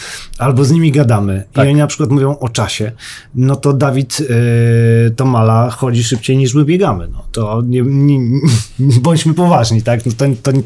[0.42, 1.66] albo z nimi gadamy tak.
[1.66, 2.92] i oni na przykład mówią o czasie,
[3.35, 4.26] no to Dawid yy,
[5.16, 7.09] Tomala chodzi szybciej niż my biegamy.
[7.09, 8.18] No to nie, nie,
[8.78, 10.07] nie bądźmy poważni, tak?
[10.07, 10.59] No to, to,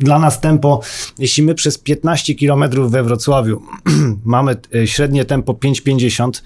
[0.00, 0.80] dla nas tempo,
[1.18, 3.62] jeśli my przez 15 km we Wrocławiu
[4.24, 6.42] mamy e, średnie tempo 5,50,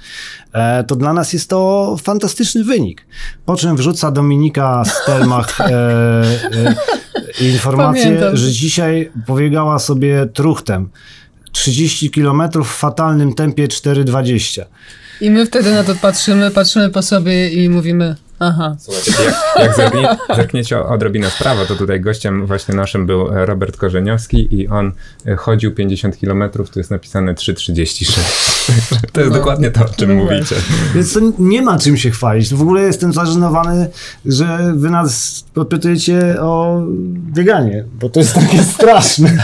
[0.52, 3.06] e, to dla nas jest to fantastyczny wynik.
[3.46, 6.74] Po czym wrzuca Dominika Stelmach e, e,
[7.52, 8.36] informację, Pamiętam.
[8.36, 10.88] że dzisiaj pobiegała sobie truchtem.
[11.54, 14.64] 30 km w fatalnym tempie 4,20.
[15.20, 18.76] I my wtedy na to patrzymy, patrzymy po sobie i mówimy, Aha.
[18.78, 23.76] Słuchajcie, jak, jak zerknie, zerkniecie odrobinę w prawo, to tutaj gościem właśnie naszym był Robert
[23.76, 24.92] Korzeniowski i on
[25.36, 28.20] chodził 50 km, tu jest napisane 3,36.
[29.12, 30.56] To jest no, dokładnie to, o czym no mówicie.
[30.94, 32.54] Więc to nie ma czym się chwalić.
[32.54, 33.88] W ogóle jestem zażenowany,
[34.26, 36.82] że wy nas podpytujecie o
[37.32, 39.38] bieganie, bo to jest takie straszne.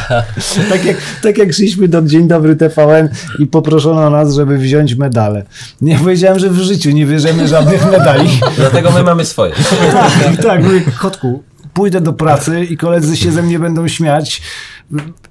[0.69, 3.09] tak, jak, tak jak szliśmy do Dzień Dobry TVN
[3.39, 5.45] i poproszono nas, żeby wziąć medale.
[5.81, 8.31] Nie powiedziałem, że w życiu nie bierzemy żadnych medali.
[8.57, 9.53] Dlatego my mamy swoje.
[9.93, 11.43] tak, tak, mówię, kotku,
[11.75, 14.43] pójdę do pracy i koledzy się ze mnie będą śmiać.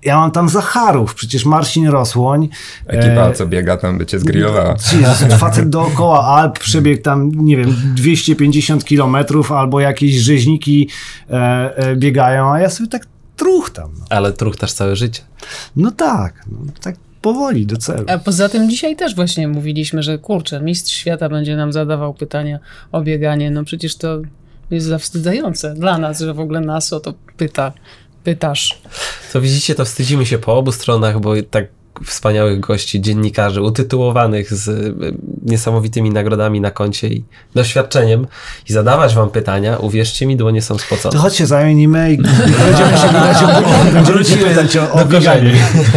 [0.03, 2.49] Ja mam tam Zacharów, przecież Marcin Rosłoń.
[2.87, 4.75] Ekipa, e, co biega tam, by cię zgrillowała.
[5.37, 10.89] facet dookoła Alp przebiegł tam, nie wiem, 250 kilometrów albo jakieś rzeźniki
[11.29, 11.33] e,
[11.77, 13.91] e, biegają, a ja sobie tak truchtam.
[13.99, 14.05] No.
[14.09, 15.21] Ale truchtasz całe życie.
[15.75, 18.05] No tak, no, tak powoli do celu.
[18.07, 22.59] A poza tym dzisiaj też właśnie mówiliśmy, że kurczę, mistrz świata będzie nam zadawał pytania
[22.91, 23.51] o bieganie.
[23.51, 24.21] No przecież to
[24.71, 27.73] jest zawstydzające dla nas, że w ogóle nas o to pyta
[28.23, 28.81] pytasz.
[29.31, 31.67] Co widzicie, to wstydzimy się po obu stronach, bo tak
[32.05, 34.93] wspaniałych gości, dziennikarzy, utytułowanych z y,
[35.43, 37.23] niesamowitymi nagrodami na koncie i
[37.55, 38.27] doświadczeniem
[38.69, 41.13] i zadawać wam pytania, uwierzcie mi, dłonie są spocone.
[41.13, 44.99] To chodźcie, zamienimy i będziemy się pytać o, będziemy pytać o.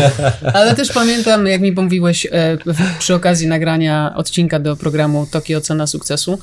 [0.59, 2.59] Ale też pamiętam, jak mi mówiłeś e,
[2.99, 6.39] przy okazji nagrania odcinka do programu Tokio Cena Sukcesu,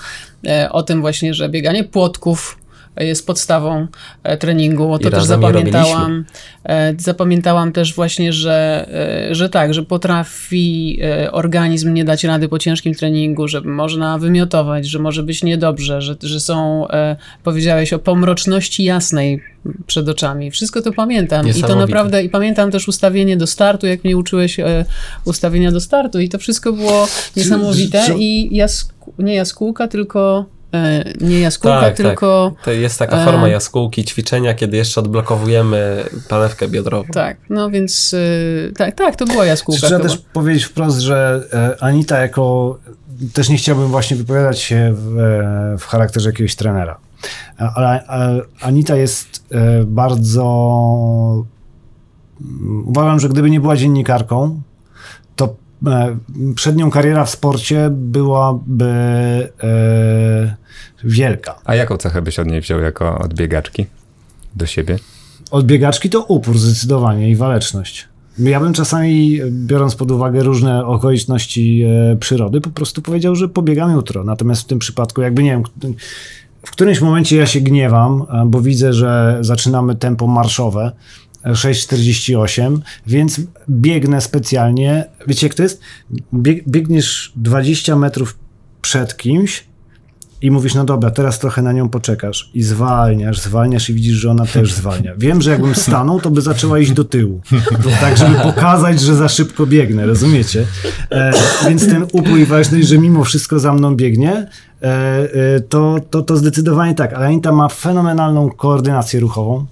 [0.47, 2.58] e, o tym właśnie, że bieganie płotków
[3.05, 3.87] jest podstawą
[4.23, 4.99] e, treningu.
[4.99, 6.25] To I też zapamiętałam.
[6.63, 8.87] E, Zapamiętałam też właśnie, że,
[9.29, 10.99] e, że tak, że potrafi
[11.31, 16.15] organizm nie dać rady po ciężkim treningu, że można wymiotować, że może być niedobrze, że,
[16.21, 16.87] że są,
[17.43, 19.41] powiedziałeś o pomroczności jasnej
[19.87, 20.51] przed oczami.
[20.51, 21.47] Wszystko to pamiętam.
[21.47, 24.85] I to naprawdę, i pamiętam też ustawienie do startu, jak mnie uczyłeś e,
[25.25, 30.45] ustawienia do startu i to wszystko było niesamowite i jasku, nie jaskółka, tylko
[31.21, 33.25] nie jaskółka, Tak, tylko To jest taka E.
[33.25, 37.07] forma jaskółki, ćwiczenia, kiedy jeszcze odblokowujemy palewkę biodrową.
[37.13, 38.15] tak, no więc
[38.69, 40.09] e, tak, tak, to była jaskółka Trzeba chyba.
[40.09, 42.77] też powiedzieć wprost, że e, Anita jako,
[43.33, 46.97] też nie chciałbym właśnie wypowiadać się w, e, w charakterze jakiegoś trenera,
[47.75, 50.43] ale e, Anita jest e, bardzo,
[52.41, 54.68] mm, uważam, że gdyby nie była dziennikarką, e,
[56.55, 58.85] przed nią kariera w sporcie byłaby
[59.63, 60.55] e,
[61.03, 61.55] wielka.
[61.65, 63.85] A jaką cechę byś od niej wziął jako od biegaczki
[64.55, 64.99] do siebie?
[65.51, 68.07] Od biegaczki to upór zdecydowanie i waleczność.
[68.37, 73.91] Ja bym czasami, biorąc pod uwagę różne okoliczności e, przyrody, po prostu powiedział, że pobiegam
[73.91, 74.23] jutro.
[74.23, 75.63] Natomiast w tym przypadku, jakby nie wiem,
[76.65, 80.91] w którymś momencie ja się gniewam, e, bo widzę, że zaczynamy tempo marszowe.
[81.43, 85.05] E, 6,48, więc biegnę specjalnie.
[85.27, 85.81] Wiecie, jak to jest?
[86.33, 88.37] Bieg, biegniesz 20 metrów
[88.81, 89.69] przed kimś,
[90.41, 94.31] i mówisz, no dobra, teraz trochę na nią poczekasz i zwalniasz, zwalniasz i widzisz, że
[94.31, 95.13] ona też zwalnia.
[95.17, 97.41] Wiem, że jakbym stanął, to by zaczęła iść do tyłu.
[98.01, 100.65] Tak, żeby pokazać, że za szybko biegnę, rozumiecie?
[101.11, 101.31] E,
[101.69, 106.37] więc ten upój ważny, że mimo wszystko za mną biegnie, e, e, to, to, to
[106.37, 107.13] zdecydowanie tak.
[107.13, 109.65] Ale Anita ma fenomenalną koordynację ruchową.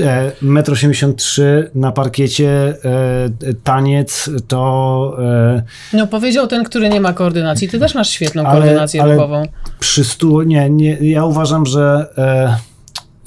[0.00, 5.16] E, 1,83 m na parkiecie, e, taniec to...
[5.22, 5.62] E,
[5.92, 7.68] No powiedział ten, który nie ma koordynacji.
[7.68, 9.42] Ty też masz świetną Ale- koordynację ale- ruchową.
[9.80, 12.56] przy stu, nie, nie, ja uważam, że, e,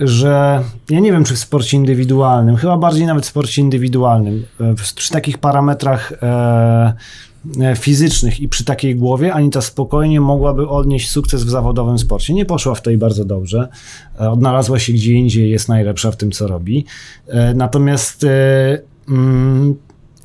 [0.07, 4.45] że ja nie wiem, czy w sporcie indywidualnym, chyba bardziej nawet w sporcie indywidualnym,
[4.95, 6.13] przy takich parametrach
[7.75, 12.33] fizycznych i przy takiej głowie Anita spokojnie mogłaby odnieść sukces w zawodowym sporcie.
[12.33, 13.67] Nie poszła w i bardzo dobrze.
[14.19, 16.85] E, Odnalazła się gdzie indziej, jest najlepsza w tym, co robi.
[17.27, 19.75] E, Natomiast e, mm,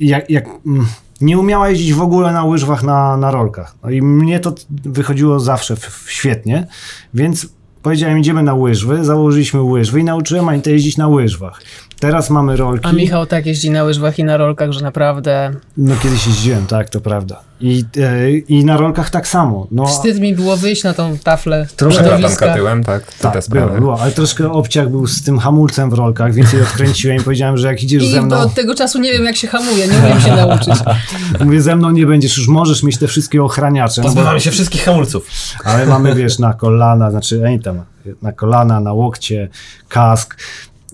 [0.00, 0.86] jak, jak mm,
[1.20, 3.76] nie umiała jeździć w ogóle na łyżwach, na, na rolkach.
[3.82, 6.66] No i mnie to wychodziło zawsze w świetnie,
[7.14, 7.48] więc
[7.82, 11.62] powiedziałem, idziemy na łyżwy, założyliśmy łyżwy i nauczyłem Anitę jeździć na łyżwach.
[12.00, 12.86] Teraz mamy rolki.
[12.88, 16.88] A Michał tak jeździ na łyżwach i na rolkach, że naprawdę No kiedyś jeździłem, tak,
[16.88, 17.40] to prawda.
[17.60, 19.66] I, e, i na rolkach tak samo.
[19.70, 22.54] No, wstyd mi było wyjść na tą taflę Troszkę lodowiska.
[22.54, 23.04] tyłem, tak?
[23.12, 23.80] Te tak, było, sprawy.
[23.80, 27.56] było, ale troszkę obciach był z tym hamulcem w rolkach, więc je odkręciłem i powiedziałem,
[27.56, 29.98] że jak idziesz I ze mną, od tego czasu nie wiem, jak się hamuje, nie
[29.98, 30.74] umiem się nauczyć.
[31.44, 34.00] mówię, ze mną nie będziesz, już możesz mieć te wszystkie ochraniacze.
[34.00, 35.26] No Pozbywamy się wszystkich hamulców.
[35.64, 37.84] ale mamy, wiesz, na kolana, znaczy, Anita ma
[38.22, 39.48] na kolana, na łokcie,
[39.88, 40.36] kask.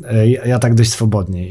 [0.04, 1.46] E, Ja, tak dość swobodnie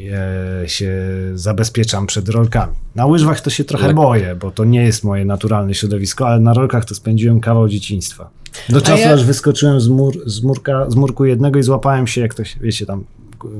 [0.62, 0.92] e, się
[1.34, 2.72] zabezpieczam przed rolkami.
[2.94, 6.54] Na łyżwach to się trochę boję, bo to nie jest moje naturalne środowisko, ale na
[6.54, 8.30] rolkach to spędziłem kawał dzieciństwa.
[8.68, 12.20] Do czasu, ja- aż wyskoczyłem z, mur, z, murka, z murku jednego i złapałem się,
[12.20, 13.04] jak to się, wiecie, tam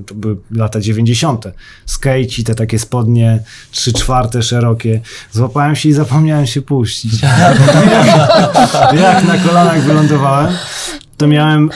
[0.07, 1.45] to były lata 90.
[1.87, 5.01] Skejci, te takie spodnie 3 czwarte szerokie.
[5.32, 7.22] Złapałem się i zapomniałem się puścić.
[9.03, 10.55] jak na kolanach wylądowałem,
[11.16, 11.70] to miałem,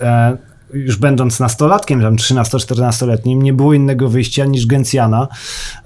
[0.00, 0.36] e,
[0.74, 5.28] już będąc nastolatkiem, tam 13-14-letnim, nie było innego wyjścia niż Gencjana.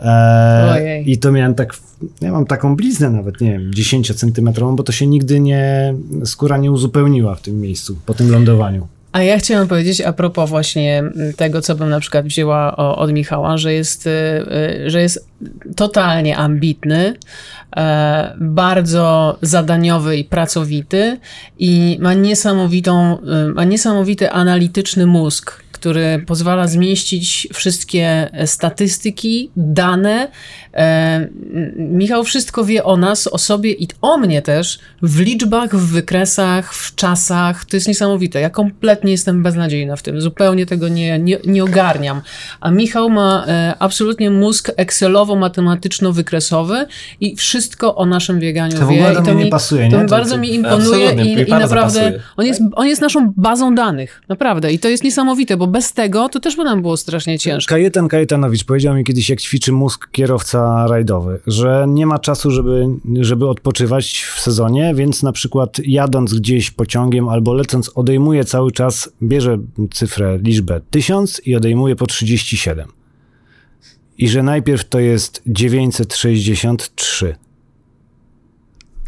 [0.01, 1.03] E.
[1.03, 1.77] I to miałem tak,
[2.21, 6.73] ja mam taką bliznę nawet, nie wiem, 10-centymetrową, bo to się nigdy nie, skóra nie
[6.73, 8.87] uzupełniła w tym miejscu, po tym lądowaniu.
[9.13, 11.05] A ja chciałam powiedzieć a propos właśnie
[11.37, 14.11] tego, co bym na przykład wzięła od Michała, że jest, y,
[14.87, 15.29] y, że jest
[15.77, 17.17] totalnie ambitny,
[17.77, 21.19] e, bardzo zadaniowy i pracowity
[21.59, 30.29] i ma niesamowitą, y, ma niesamowity analityczny mózg, który pozwala zmieścić wszystkie statystyki, dane.
[30.75, 31.29] E,
[31.77, 36.75] Michał wszystko wie o nas, o sobie i o mnie też, w liczbach, w wykresach,
[36.75, 37.65] w czasach.
[37.65, 38.41] To jest niesamowite.
[38.41, 40.21] Ja kompletnie jestem beznadziejna w tym.
[40.21, 42.21] Zupełnie tego nie, nie, nie ogarniam.
[42.61, 46.87] A Michał ma e, absolutnie mózg Excelowo-matematyczno-wykresowy
[47.21, 48.97] i wszystko o naszym bieganiu To w wie.
[49.07, 50.03] ogóle I do mnie nie mi, pasuje, To nie?
[50.03, 53.33] mi To- bardzo to- mi imponuje i, mi i naprawdę on jest, on jest naszą
[53.37, 54.23] bazą danych.
[54.29, 54.73] Naprawdę.
[54.73, 57.71] I to jest niesamowite, bo bez tego to też by nam było strasznie ciężko.
[57.71, 62.87] Kajetan Kajetanowicz powiedział mi kiedyś, jak ćwiczy mózg kierowca rajdowy, że nie ma czasu, żeby,
[63.21, 69.13] żeby odpoczywać w sezonie, więc na przykład jadąc gdzieś pociągiem albo lecąc odejmuje cały czas,
[69.23, 69.59] bierze
[69.93, 72.89] cyfrę, liczbę 1000 i odejmuje po 37.
[74.19, 77.37] I że najpierw to jest 963.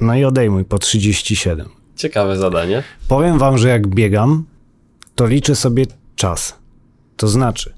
[0.01, 1.69] No i odejmuj po 37.
[1.97, 2.83] Ciekawe zadanie.
[3.09, 4.45] Powiem wam, że jak biegam,
[5.15, 5.87] to liczę sobie
[6.21, 6.55] czas.
[7.16, 7.75] To znaczy,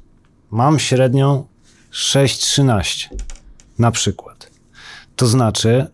[0.51, 1.47] mam średnią
[1.93, 3.09] 6,13
[3.79, 4.51] na przykład.
[5.17, 5.87] To znaczy,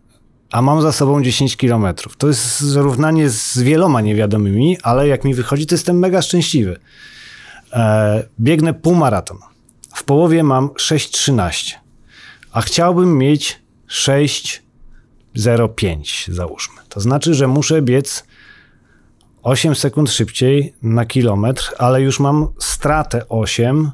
[0.51, 1.87] a mam za sobą 10 km.
[2.19, 6.81] To jest zrównanie z wieloma niewiadomymi, ale jak mi wychodzi, to jestem mega szczęśliwy.
[7.73, 9.39] E, biegnę półmaraton.
[9.95, 11.75] W połowie mam 6,13,
[12.53, 16.77] a chciałbym mieć 6,05 załóżmy.
[16.89, 18.25] To znaczy, że muszę biec
[19.43, 23.91] 8 sekund szybciej na kilometr, ale już mam stratę 8,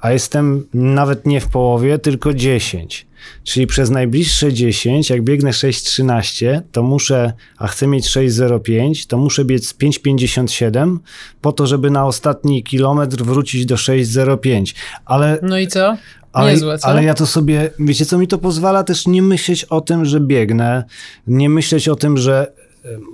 [0.00, 3.06] a jestem nawet nie w połowie, tylko 10.
[3.44, 9.44] Czyli przez najbliższe 10, jak biegnę 6,13, to muszę, a chcę mieć 6,05, to muszę
[9.44, 10.98] biec 5,57
[11.40, 14.74] po to, żeby na ostatni kilometr wrócić do 6,05.
[15.04, 15.96] Ale No i co?
[16.32, 16.86] ale, Niezłe, co?
[16.86, 20.20] ale ja to sobie, wiecie co mi to pozwala też nie myśleć o tym, że
[20.20, 20.84] biegnę,
[21.26, 22.52] nie myśleć o tym, że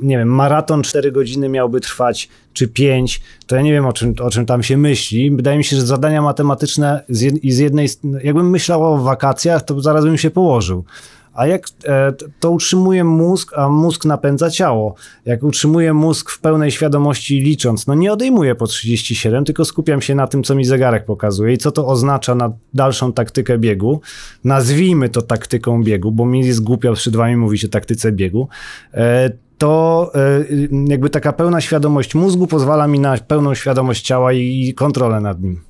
[0.03, 4.14] nie wiem, maraton 4 godziny miałby trwać, czy 5, to ja nie wiem o czym,
[4.21, 5.31] o czym tam się myśli.
[5.31, 7.89] Wydaje mi się, że zadania matematyczne z, jed, z jednej,
[8.25, 10.85] jakbym myślał o wakacjach, to zaraz bym się położył.
[11.39, 14.95] A jak e, to utrzymuje mózg, a mózg napędza ciało.
[15.25, 20.14] Jak utrzymuję mózg w pełnej świadomości licząc, no nie odejmuję po 37, tylko skupiam się
[20.14, 24.01] na tym, co mi zegarek pokazuje i co to oznacza na dalszą taktykę biegu.
[24.45, 28.49] Nazwijmy to taktyką biegu, bo mi jest głupio przed wami mówić o taktyce biegu.
[29.59, 30.45] To e,
[30.89, 35.43] jakby taka pełna świadomość mózgu pozwala mi na pełną świadomość ciała i, i kontrolę nad
[35.43, 35.61] nim.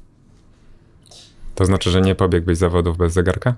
[1.55, 3.55] To znaczy, że nie pobiegłbyś zawodów bez zegarka?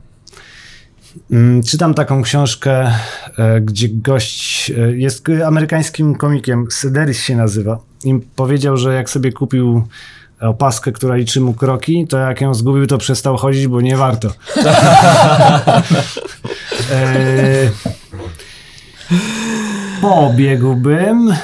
[1.30, 2.92] Mm, Czytam taką książkę,
[3.38, 7.78] e, gdzie gość e, jest amerykańskim komikiem, Sederis się nazywa.
[8.04, 9.82] I powiedział, że jak sobie kupił
[10.40, 14.28] opaskę, która liczy mu kroki, to jak ją zgubił, to przestał chodzić, bo nie warto.
[16.92, 17.70] e,
[20.00, 21.34] pobiegłbym.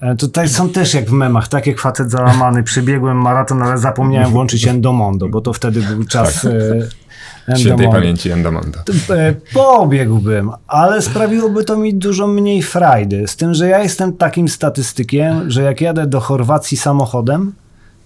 [0.00, 4.30] E, Tutaj są też jak w memach, tak jak facet załamany, przebiegłem maraton, ale zapomniałem
[4.30, 8.78] włączyć Endomondo, bo to wtedy był czas e, Świętej pamięci Endomondo.
[9.10, 13.28] E, Pobiegłbym, ale sprawiłoby to mi dużo mniej frajdy.
[13.28, 17.52] Z tym, że ja jestem takim statystykiem, że jak jadę do Chorwacji samochodem,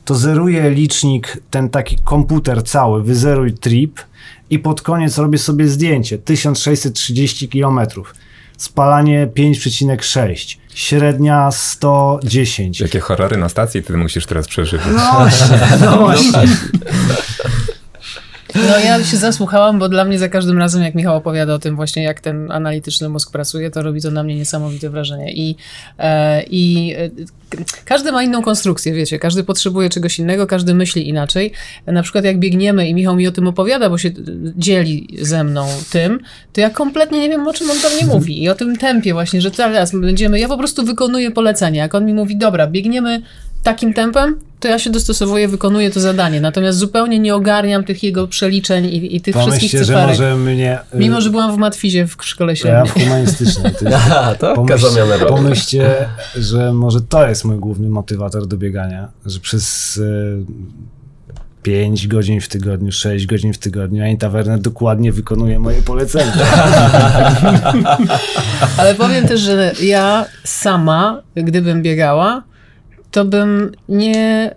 [0.05, 4.01] to zeruję licznik, ten taki komputer cały, wyzeruj trip
[4.51, 6.19] i pod koniec robię sobie zdjęcie.
[6.19, 7.81] 1630 km.
[8.57, 10.57] Spalanie 5,6.
[10.75, 12.81] Średnia 110.
[12.81, 14.81] Jakie horrory na stacji ty musisz teraz przeżyć?
[14.97, 16.43] No właśnie, no właśnie.
[18.55, 21.77] No ja się zasłuchałam, bo dla mnie za każdym razem, jak Michał opowiada o tym
[21.77, 25.33] właśnie, jak ten analityczny mózg pracuje, to robi to na mnie niesamowite wrażenie.
[25.33, 25.57] I,
[25.99, 27.11] e, i e,
[27.85, 31.53] każdy ma inną konstrukcję, wiecie, każdy potrzebuje czegoś innego, każdy myśli inaczej.
[31.87, 34.13] Na przykład jak biegniemy i Michał mi o tym opowiada, bo się e,
[34.57, 36.21] dzieli ze mną tym,
[36.53, 38.43] to ja kompletnie nie wiem, o czym on do mnie mówi.
[38.43, 41.79] I o tym tempie właśnie, że teraz będziemy, ja po prostu wykonuję polecenie.
[41.79, 43.23] Jak on mi mówi, dobra, biegniemy
[43.65, 46.41] takim tempem, to ja się dostosowuję, wykonuję to zadanie.
[46.41, 50.79] Natomiast zupełnie nie ogarniam tych jego przeliczeń i, i tych wszystkich Pomyślcie, że może mnie...
[50.95, 52.89] y, Mimo, że byłam w matwizie w szkole Ja średniej.
[52.89, 53.75] w humanistycznej.
[53.75, 53.87] Ty.
[53.97, 55.27] Aha, to robię.
[55.29, 55.95] pomyślcie,
[56.37, 59.97] że może to jest mój główny motywator do biegania, że przez
[60.41, 66.33] e, 5 godzin w tygodniu, 6 godzin w tygodniu Anita Werner dokładnie wykonuje moje polecenia.
[68.79, 72.43] Ale powiem też, że ja sama, gdybym biegała,
[73.15, 74.55] to bym nie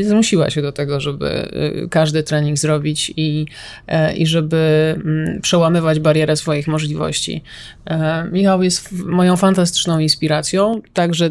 [0.00, 1.48] y, zmusiła się do tego, żeby
[1.84, 3.46] y, każdy trening zrobić i,
[3.86, 7.42] e, i żeby mm, przełamywać barierę swoich możliwości.
[7.86, 11.30] E, Michał jest moją fantastyczną inspiracją, także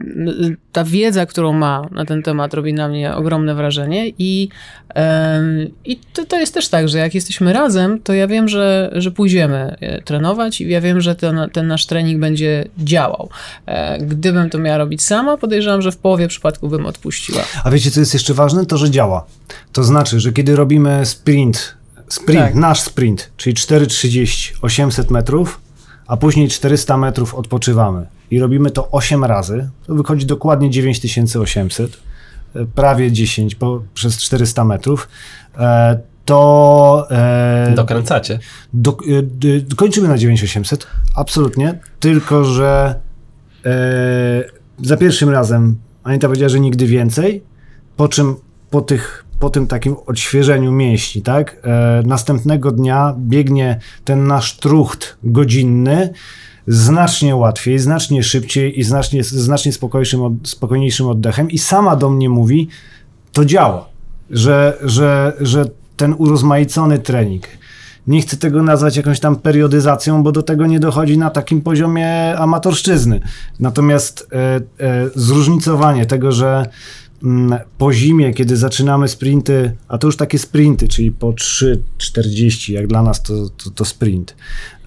[0.00, 4.48] mm, ta wiedza, którą ma na ten temat robi na mnie ogromne wrażenie i,
[5.84, 9.10] i to, to jest też tak, że jak jesteśmy razem, to ja wiem, że, że
[9.10, 13.28] pójdziemy e, trenować i ja wiem, że ten, ten nasz trening będzie działał.
[13.66, 17.42] E, Gdybym to miała robić sama, podejrzewam, że w połowie przypadków bym odpuściła.
[17.64, 18.66] A wiecie, co jest jeszcze ważne?
[18.66, 19.26] To, że działa.
[19.72, 21.74] To znaczy, że kiedy robimy sprint,
[22.08, 22.54] sprint, Tak.
[22.54, 25.60] nasz sprint, czyli 4,30, 800 metrów,
[26.06, 32.09] a później 400 metrów odpoczywamy i robimy to 8 razy, to wychodzi dokładnie 9800, e,
[32.74, 35.08] prawie 10 po, przez 400 metrów,
[35.58, 38.38] e, to e, Dokręcacie.
[38.72, 38.96] do,
[39.76, 42.94] kończymy na 9800, absolutnie, tylko że
[43.64, 43.70] e,
[44.82, 47.42] za pierwszym razem Anita powiedziała, że nigdy więcej,
[47.96, 48.36] po czym
[48.70, 51.56] po, tych, po tym takim odświeżeniu mięśni, tak?
[51.64, 56.12] E, następnego dnia biegnie ten nasz trucht godzinny
[56.66, 62.68] znacznie łatwiej, znacznie szybciej i znacznie, znacznie spokojniejszym, spokojniejszym oddechem i sama do mnie mówi,
[63.32, 63.88] to działa,
[64.30, 65.64] że, że, że
[65.96, 67.46] ten urozmaicony trening,
[68.06, 72.38] nie chcę tego nazwać jakąś tam periodyzacją, bo do tego nie dochodzi na takim poziomie
[72.38, 73.20] amatorszczyzny.
[73.60, 74.60] Natomiast e, e,
[75.14, 76.66] zróżnicowanie tego, że
[77.78, 83.02] po zimie, kiedy zaczynamy sprinty, a to już takie sprinty, czyli po 3,40, jak dla
[83.02, 84.36] nas to, to, to sprint.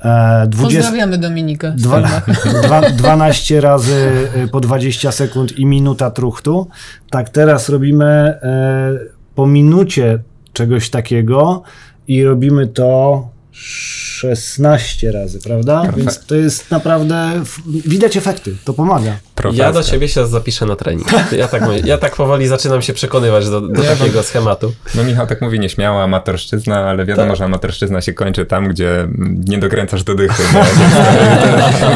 [0.02, 1.74] E, 20, Pozdrawiamy Dominikę.
[1.78, 2.02] Dwa,
[2.64, 6.68] dwa, 12 razy y, po 20 sekund i minuta truchtu.
[7.10, 9.00] Tak, teraz robimy e,
[9.36, 10.20] po minucie
[10.54, 11.64] czegoś takiego
[12.08, 15.84] i robimy to 16 razy, prawda?
[15.98, 19.18] Więc to jest naprawdę, widać efekty, to pomaga.
[19.36, 19.66] Profeska.
[19.66, 21.08] Ja do ciebie się zapiszę na trening.
[21.38, 21.82] Ja tak, mówię.
[21.86, 24.74] ja tak powoli zaczynam się przekonywać do, do takiego schematu.
[24.96, 29.08] No Michał tak mówi nieśmiała amatorszczyzna, ale wiadomo, że amatorszczyzna się kończy tam, gdzie
[29.48, 30.44] nie dokręcasz do dychy.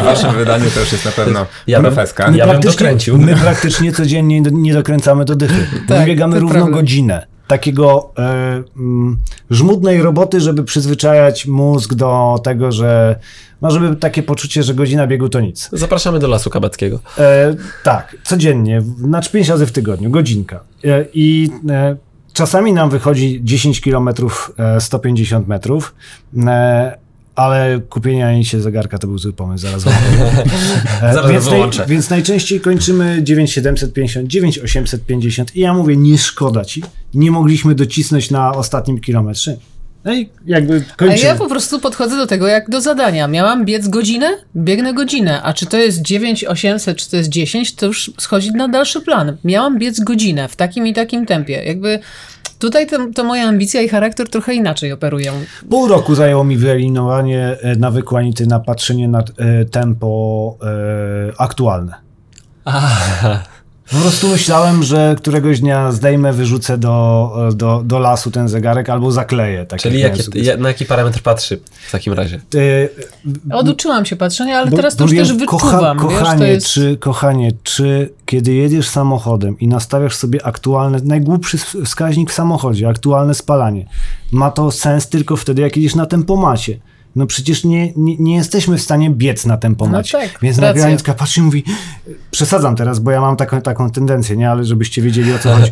[0.01, 2.31] W waszym wydaniu to już jest na pewno Ja bym- profeska.
[2.35, 3.17] Ja bym dokręcił.
[3.17, 5.67] My praktycznie codziennie nie dokręcamy do dychy.
[5.87, 6.71] Tak, my biegamy równo prawda.
[6.71, 7.36] godzinę.
[7.47, 9.17] Takiego e, mm,
[9.49, 13.19] żmudnej roboty, żeby przyzwyczajać mózg do tego, że
[13.61, 15.69] no żeby takie poczucie, że godzina biegu to nic.
[15.73, 16.99] Zapraszamy do Lasu Kabackiego.
[17.17, 20.59] E, tak, codziennie, znaczy 5 razy w tygodniu, godzinka.
[20.83, 21.95] E, I e,
[22.33, 24.09] czasami nam wychodzi 10 km,
[24.57, 25.95] e, 150 metrów,
[26.47, 26.97] e,
[27.37, 29.93] ale kupienie się zegarka to był zły pomysł, zaraz wam.
[31.03, 31.85] E, Zaraz więc, wyłączę.
[31.87, 36.83] więc najczęściej kończymy 9750, 9850 i ja mówię, nie szkoda ci,
[37.13, 39.57] nie mogliśmy docisnąć na ostatnim kilometrze.
[40.05, 41.19] No i jakby A kończymy.
[41.21, 43.27] ja po prostu podchodzę do tego jak do zadania.
[43.27, 44.27] Miałam biec godzinę?
[44.55, 45.41] Biegnę godzinę.
[45.43, 49.37] A czy to jest 9800, czy to jest 10, to już schodzi na dalszy plan.
[49.43, 51.63] Miałam biec godzinę w takim i takim tempie.
[51.63, 51.99] Jakby
[52.59, 55.33] tutaj to, to moja ambicja i charakter trochę inaczej operują.
[55.69, 61.93] Pół roku zajęło mi wyeliminowanie e, nawyku Anity na patrzenie na e, tempo e, aktualne.
[63.91, 69.11] Po prostu myślałem, że któregoś dnia zdejmę, wyrzucę do, do, do lasu ten zegarek albo
[69.11, 69.65] zakleję.
[69.65, 70.13] Tak Czyli jak
[70.59, 72.39] na jaki parametr patrzy w takim razie?
[72.51, 72.89] sobie.
[73.51, 75.97] E, Oduczyłam się patrzenia, ale bo- teraz to już wiesz, też kocha- wyczuwam.
[75.97, 76.67] wiesz, kochanie, to jest...
[76.67, 83.33] czy, kochanie, czy kiedy jedziesz samochodem i nastawiasz sobie aktualne, najgłupszy wskaźnik w samochodzie, aktualne
[83.33, 83.85] spalanie,
[84.31, 86.79] ma to sens tylko wtedy, jak jedziesz na tempomacie.
[87.17, 90.17] No przecież nie, nie, nie jesteśmy w stanie biec na tempomacie.
[90.17, 91.63] No tak, Więc nagle Anitka patrzy i mówi,
[92.31, 94.51] przesadzam teraz, bo ja mam taką, taką tendencję, nie?
[94.51, 95.71] Ale żebyście wiedzieli o co chodzi.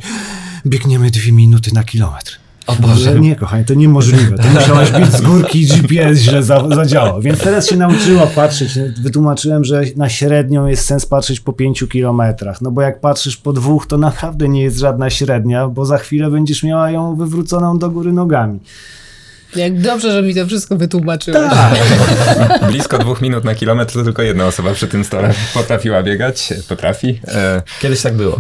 [0.66, 2.40] Biegniemy dwie minuty na kilometr.
[2.68, 3.20] O Boże.
[3.20, 4.38] Nie, kochanie, to niemożliwe.
[4.38, 7.22] To musiałaś bić z górki i GPS źle za, zadziałał.
[7.22, 8.80] Więc teraz się nauczyła patrzeć.
[9.02, 12.62] Wytłumaczyłem, że na średnią jest sens patrzeć po pięciu kilometrach.
[12.62, 16.32] No bo jak patrzysz po dwóch, to naprawdę nie jest żadna średnia, bo za chwilę
[16.32, 18.60] będziesz miała ją wywróconą do góry nogami.
[19.56, 21.50] Jak dobrze, że mi to wszystko wytłumaczyłeś.
[21.50, 21.74] Tak.
[22.72, 27.22] Blisko dwóch minut na kilometr to tylko jedna osoba przy tym stole potrafiła biegać, potrafi.
[27.28, 28.40] E, Kiedyś tak było.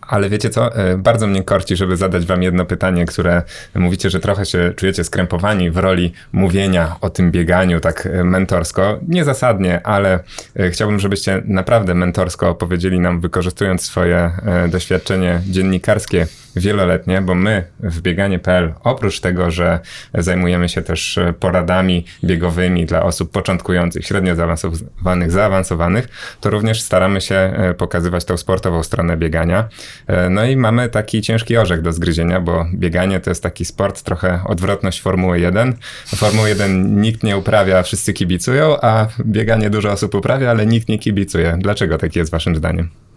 [0.00, 0.76] Ale wiecie co?
[0.76, 3.42] E, Bardzo mnie korci, żeby zadać wam jedno pytanie, które
[3.74, 8.98] mówicie, że trochę się czujecie skrępowani w roli mówienia o tym bieganiu tak e, mentorsko.
[9.08, 10.20] Niezasadnie, ale
[10.56, 16.26] e, chciałbym, żebyście naprawdę mentorsko opowiedzieli nam, wykorzystując swoje e, doświadczenie dziennikarskie
[16.56, 19.80] wieloletnie, bo my w bieganie.pl oprócz tego, że
[20.14, 26.08] zajmujemy się też e, poradami biegowymi dla osób początkujących, średnio zaawansowanych, zaawansowanych,
[26.40, 29.68] to również staramy się e, pokazywać tą sportową stronę biegania.
[30.06, 34.02] E, No i mamy taki ciężki orzech do zgryzienia, bo bieganie to jest taki sport,
[34.02, 35.74] trochę odwrotność Formuły 1.
[36.16, 40.98] Formuły 1 nikt nie uprawia, wszyscy kibicują, a bieganie dużo osób uprawia, ale nikt nie
[40.98, 41.58] kibicuje.
[41.58, 43.09] Dlaczego tak jest waszym zdaniem?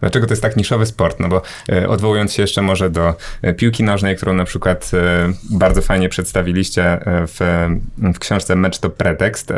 [0.00, 1.20] Dlaczego to jest tak niszowy sport?
[1.20, 1.42] No bo
[1.72, 6.08] e, odwołując się jeszcze może do e, piłki nożnej, którą na przykład e, bardzo fajnie
[6.08, 7.68] przedstawiliście w,
[8.14, 9.52] w książce Mecz to pretekst.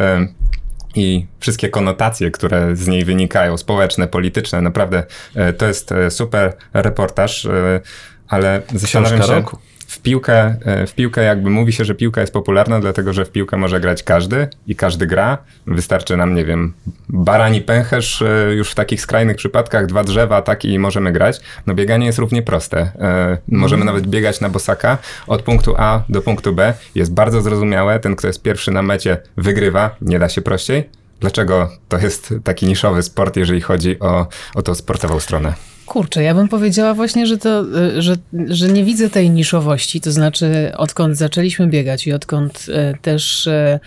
[0.94, 5.04] I wszystkie konotacje, które z niej wynikają, społeczne, polityczne, naprawdę
[5.58, 7.48] to jest super reportaż,
[8.28, 9.58] ale zastanawiam Książka się, roku.
[9.92, 13.30] W piłkę, e, w piłkę jakby mówi się, że piłka jest popularna, dlatego że w
[13.30, 15.38] piłkę może grać każdy i każdy gra.
[15.66, 16.72] Wystarczy nam, nie wiem,
[17.08, 21.40] barani pęcherz e, już w takich skrajnych przypadkach, dwa drzewa, tak i możemy grać.
[21.66, 22.78] No bieganie jest równie proste.
[22.78, 26.74] E, Możemy nawet biegać na bosaka od punktu A do punktu B.
[26.94, 28.00] Jest bardzo zrozumiałe.
[28.00, 29.96] Ten, kto jest pierwszy na mecie, wygrywa.
[30.00, 30.88] Nie da się prościej.
[31.20, 35.71] Dlaczego to jest taki niszowy sport, jeżeli chodzi o, o tą sportową stronę?
[35.86, 38.16] Kurczę, ja bym powiedziała właśnie, że, to, y, że,
[38.46, 43.80] że nie widzę tej niszowości, to znaczy odkąd zaczęliśmy biegać i odkąd y, też y,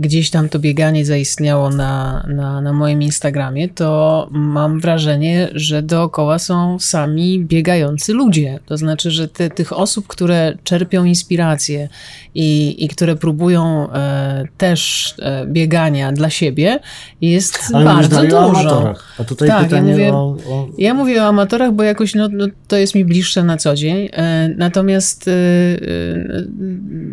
[0.00, 6.38] gdzieś tam to bieganie zaistniało na, na, na moim Instagramie, to mam wrażenie, że dookoła
[6.38, 8.58] są sami biegający ludzie.
[8.66, 11.88] To znaczy, że te, tych osób, które czerpią inspirację
[12.34, 16.78] i, i które próbują e, też e, biegania dla siebie,
[17.20, 18.38] jest Ale bardzo dużo.
[18.38, 19.14] o amatorach.
[19.18, 20.68] A tutaj Tak, ja pytanie mówię- o, o...
[20.78, 24.08] Ja mówię o amatorach, bo jakoś no, no, to jest mi bliższe na co dzień.
[24.12, 26.44] E, natomiast, e, e,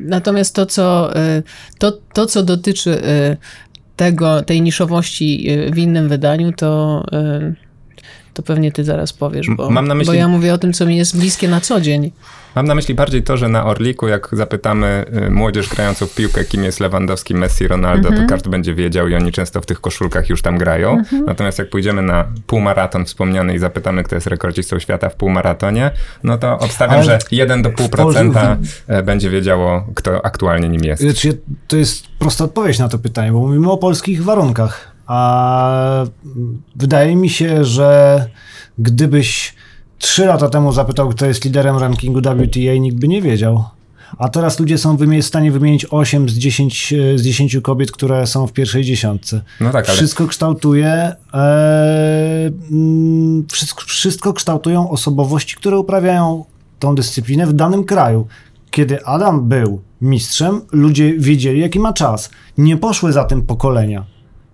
[0.05, 1.43] natomiast to, co, e,
[1.79, 3.37] to, to, co dotyczy e,
[3.95, 7.53] tego, tej niszowości e, w innym wydaniu, to, e,
[8.33, 10.85] to pewnie ty zaraz powiesz, bo, mam na myśli- bo ja mówię o tym, co
[10.85, 12.11] mi jest bliskie na co dzień.
[12.55, 16.45] Mam na myśli bardziej to, że na Orliku, jak zapytamy y, młodzież grającą w piłkę,
[16.45, 18.27] kim jest Lewandowski, Messi, Ronaldo, Mhm.
[18.27, 21.03] to każdy będzie wiedział i oni często w tych koszulkach już tam grają.
[21.25, 25.91] Natomiast jak pójdziemy na półmaraton wspomniany i zapytamy, kto jest rekordzistą świata w półmaratonie,
[26.23, 28.57] no to obstawiam, Ale że 1 do pół w Polsce- procenta
[28.87, 31.03] e, będzie wiedziało, kto aktualnie nim jest.
[31.67, 34.90] To jest prosta odpowiedź na to pytanie, bo mówimy o polskich warunkach.
[35.11, 36.05] A
[36.75, 38.25] wydaje mi się, że
[38.77, 39.55] gdybyś
[39.99, 43.63] trzy lata temu zapytał, kto jest liderem rankingu WTA, nikt by nie wiedział.
[44.17, 48.27] A teraz ludzie są w stanie wymienić 8 z 10, e, z 10 kobiet, które
[48.27, 49.41] są w pierwszej dziesiątce.
[49.59, 56.45] No tak, ale Wszystko kształtuje, e, mm, wszystko, wszystko kształtują osobowości, które uprawiają
[56.79, 58.27] tą dyscyplinę w danym kraju.
[58.71, 62.29] Kiedy Adam był mistrzem, ludzie wiedzieli, jaki ma czas.
[62.57, 64.05] Nie poszły za tym pokolenia.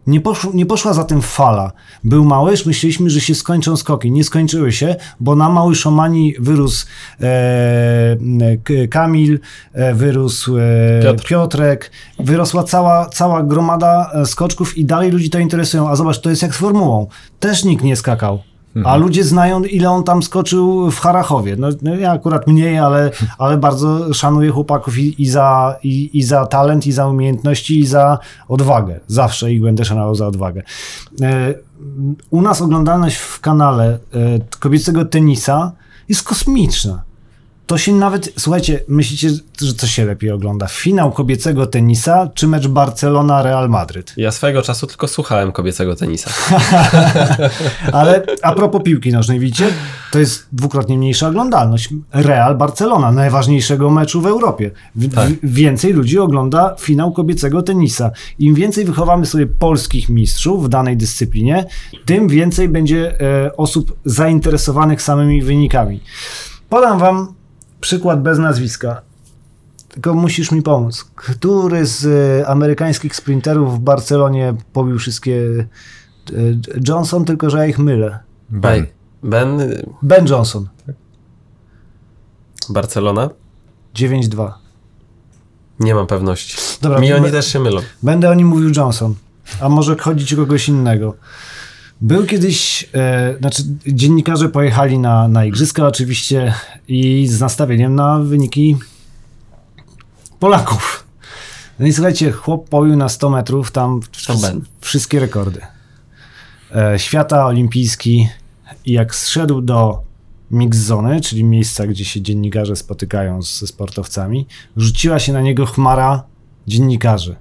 [0.07, 0.21] Nie,
[0.53, 1.71] nie poszła za tym fala.
[2.03, 4.11] Był Małysz, myśleliśmy, że się skończą skoki.
[4.11, 6.85] Nie skończyły się, bo na Małyszomanii wyrósł
[7.21, 8.17] e,
[8.63, 9.39] K- Kamil,
[9.73, 10.61] e, wyrósł e,
[11.03, 11.27] Piotr.
[11.27, 15.89] Piotrek, wyrosła cała, cała gromada e, skoczków i dalej ludzi to interesują.
[15.89, 17.07] A zobacz, to jest jak z formułą.
[17.39, 18.39] Też nikt nie skakał.
[18.85, 21.55] A ludzie znają, ile on tam skoczył w Harachowie.
[21.59, 26.23] No, no ja akurat mniej, ale, ale bardzo szanuję chłopaków i, i, za, i, i
[26.23, 28.99] za talent, i za umiejętności, i za odwagę.
[29.07, 30.63] Zawsze ich będę szanował za odwagę.
[31.21, 31.53] E,
[32.29, 33.97] u nas oglądalność w kanale e,
[34.59, 35.71] kobiecego tenisa
[36.09, 37.06] jest kosmiczna.
[37.67, 39.29] To się nawet, słuchajcie, myślicie,
[39.61, 40.67] że co się lepiej ogląda?
[40.67, 44.13] Finał kobiecego tenisa czy mecz Barcelona-Real Madryt?
[44.17, 46.31] Ja swojego czasu tylko słuchałem kobiecego tenisa.
[47.93, 49.67] Ale a propos piłki nożnej, widzicie,
[50.11, 51.89] to jest dwukrotnie mniejsza oglądalność.
[52.13, 54.71] Real Barcelona, najważniejszego meczu w Europie.
[54.95, 55.29] W, Tak.
[55.29, 58.11] w, więcej ludzi ogląda finał kobiecego tenisa.
[58.39, 61.65] Im więcej wychowamy sobie polskich mistrzów w danej dyscyplinie,
[62.05, 66.01] tym więcej będzie e, osób zainteresowanych samymi wynikami.
[66.69, 67.36] Podam wam
[67.81, 69.01] przykład bez nazwiska.
[69.89, 71.03] Tylko musisz mi pomóc.
[71.15, 76.33] Który z e, amerykańskich sprinterów w Barcelonie pobił wszystkie e,
[76.87, 78.19] Johnson, tylko że ja ich mylę.
[78.49, 78.85] Ben.
[79.23, 79.59] Ben,
[80.01, 80.67] Ben Johnson,
[82.69, 83.29] Barcelona?
[83.95, 84.51] 9-2.
[85.79, 86.57] Nie mam pewności.
[86.81, 87.81] Dobra, Mi oni też się mylą.
[88.03, 89.15] Będę o nim mówił Johnson,
[89.61, 91.13] a może chodzić o kogoś innego.
[92.01, 96.53] Był kiedyś, e, znaczy dziennikarze pojechali na, na igrzyska oczywiście
[96.87, 98.77] i z nastawieniem na wyniki
[100.39, 101.03] Polaków.
[101.79, 104.61] No i słuchajcie, chłop pobił na 100 metrów tam To wsz- Ben.
[104.81, 105.61] wszystkie rekordy.
[106.75, 108.29] E, świata, olimpijski
[108.85, 110.01] i jak zszedł do
[110.51, 116.23] mix zony, czyli miejsca, gdzie się dziennikarze spotykają ze sportowcami, rzuciła się na niego chmara
[116.67, 117.35] dziennikarzy.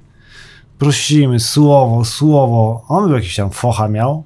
[0.78, 2.84] Prosimy, słowo, słowo.
[2.88, 4.24] On był jakiś tam focha miał.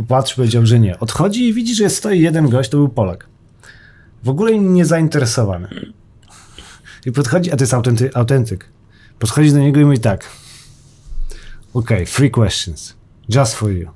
[0.00, 0.98] Popatrz, powiedział, że nie.
[0.98, 3.26] Odchodzi i widzi, że stoi jeden gość, to był Polak.
[4.24, 5.68] W ogóle nie zainteresowany.
[7.06, 8.68] I podchodzi, a to jest autenty, autentyk.
[9.18, 10.24] Podchodzi do niego i mówi tak.
[11.74, 12.94] OK, three questions.
[13.28, 13.90] Just for you.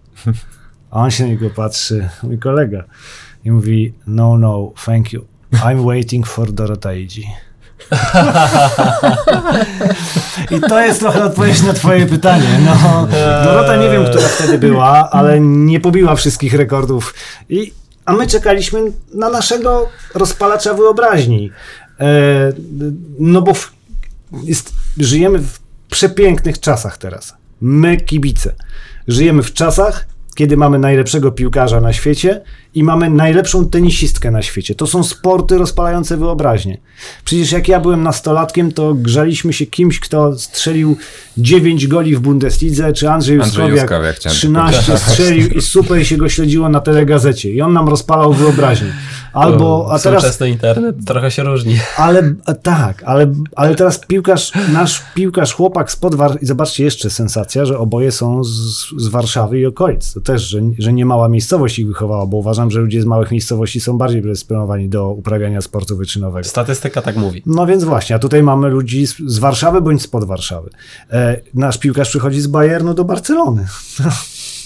[0.90, 2.84] A on się na niego patrzy, mój kolega.
[3.44, 5.24] I mówi, no, no, thank you.
[5.52, 7.26] I'm waiting for Dorota Iji.
[10.50, 12.60] I to jest trochę odpowiedź na twoje pytanie.
[12.64, 13.08] No,
[13.44, 17.14] Dorota nie wiem, która wtedy była, ale nie pobiła wszystkich rekordów.
[17.48, 17.72] I,
[18.04, 18.80] a my czekaliśmy
[19.14, 21.50] na naszego rozpalacza wyobraźni.
[22.00, 22.04] E,
[23.18, 23.72] no bo w,
[24.42, 25.58] jest, żyjemy w
[25.90, 27.34] przepięknych czasach teraz.
[27.60, 28.54] My, kibice.
[29.08, 32.40] Żyjemy w czasach, kiedy mamy najlepszego piłkarza na świecie
[32.74, 34.74] i mamy najlepszą tenisistkę na świecie.
[34.74, 36.78] To są sporty rozpalające wyobraźnię.
[37.24, 40.96] Przecież jak ja byłem nastolatkiem, to grzaliśmy się kimś, kto strzelił
[41.38, 46.16] 9 goli w Bundeslidze, czy Andrzej Andrzej Juskowiak Juskowiak, chciałem 13 strzelił i super się
[46.16, 47.52] go śledziło na telegazecie.
[47.52, 48.92] I on nam rozpalał wyobraźnię.
[49.32, 51.78] Albo, a teraz Współczesny internet trochę się różni.
[51.96, 57.64] ale tak, ale, ale teraz piłkarz, nasz piłkarz, chłopak z Podwar i zobaczcie jeszcze sensacja,
[57.64, 58.50] że oboje są z,
[58.96, 60.14] z Warszawy i okolic.
[60.24, 63.30] To też, że, że nie mała miejscowość ich wychowała, bo uważam, że ludzie z małych
[63.30, 66.48] miejscowości są bardziej predysponowani do uprawiania sportu wyczynowego.
[66.48, 67.42] Statystyka tak mówi.
[67.46, 70.70] No więc właśnie, a tutaj mamy ludzi z, z Warszawy bądź spod Warszawy.
[71.12, 73.66] E, nasz piłkarz przychodzi z Bayernu do Barcelony.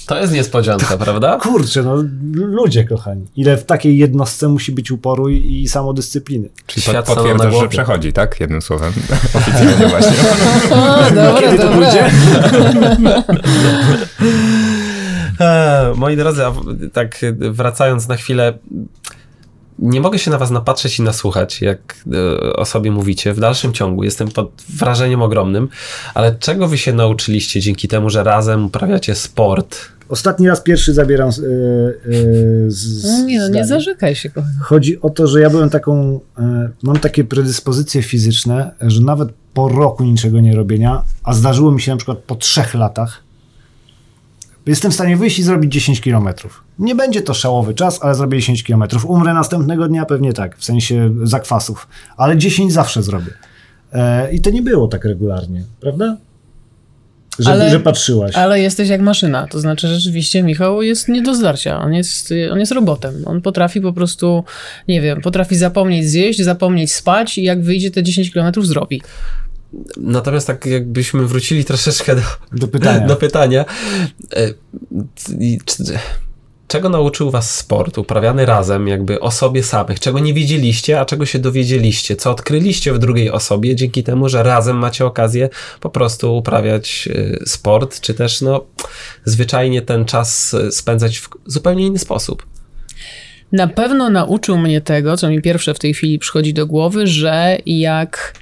[0.06, 1.38] To jest niespodzianka, prawda?
[1.42, 3.26] Kurczę, no ludzie kochani.
[3.36, 6.48] Ile w takiej jednostce musi być uporu i, i samodyscypliny.
[6.66, 8.40] Czyli Świat potwierdzasz, że przechodzi, tak?
[8.40, 8.92] Jednym słowem.
[9.34, 10.16] Oficjalnie właśnie.
[10.70, 11.78] O, dobra, Kiedy to dobra.
[11.78, 12.11] pójdzie?
[15.41, 16.53] Eee, moi drodzy, a
[16.93, 17.20] tak
[17.51, 18.59] wracając na chwilę,
[19.78, 23.34] nie mogę się na was napatrzeć i nasłuchać, jak e, o sobie mówicie.
[23.34, 25.68] W dalszym ciągu jestem pod wrażeniem ogromnym,
[26.14, 29.78] ale czego wy się nauczyliście dzięki temu, że razem uprawiacie sport?
[30.09, 31.47] Ostatni raz pierwszy zabieram z, e, e,
[32.68, 34.55] z No nie, no nie zarzekaj się, kochani.
[34.61, 36.20] Chodzi o to, że ja byłem taką,
[36.82, 41.91] mam takie predyspozycje fizyczne, że nawet po roku niczego nie robienia, a zdarzyło mi się
[41.91, 43.28] na przykład po trzech latach,
[44.71, 46.64] jestem w stanie wyjść i zrobić 10 kilometrów.
[46.79, 49.05] Nie będzie to szałowy czas, ale zrobię 10 kilometrów.
[49.05, 53.33] Umrę następnego dnia pewnie tak, w sensie zakwasów, ale 10 zawsze zrobię.
[53.93, 56.16] E, I to nie było tak regularnie, prawda?
[57.39, 58.35] Że, Ale- że patrzyłaś.
[58.35, 62.61] Ale jesteś jak maszyna, to znaczy rzeczywiście Michał jest nie do zdarcia, on jest, on
[62.61, 63.14] jest robotem.
[63.27, 64.45] On potrafi po prostu,
[64.89, 69.03] nie wiem, potrafi zapomnieć zjeść, zapomnieć spać i jak wyjdzie te 10 kilometrów zrobi.
[69.97, 73.07] Natomiast tak jakbyśmy wrócili troszeczkę do, Do pytania.
[73.07, 73.64] do pytania.
[74.37, 74.55] e,
[76.69, 80.01] Czego nauczył was sport uprawiany razem, jakby o sobie samych?
[80.01, 82.16] Czego nie wiedzieliście, a czego się dowiedzieliście?
[82.16, 85.49] Co odkryliście w drugiej osobie dzięki temu, że razem macie okazję
[85.81, 87.09] po prostu uprawiać
[87.43, 88.64] e, sport, czy też no
[89.25, 92.47] zwyczajnie ten czas e, spędzać w zupełnie inny sposób?
[93.53, 97.59] Na pewno nauczył mnie tego, co mi pierwsze w tej chwili przychodzi do głowy, że
[97.66, 98.35] jak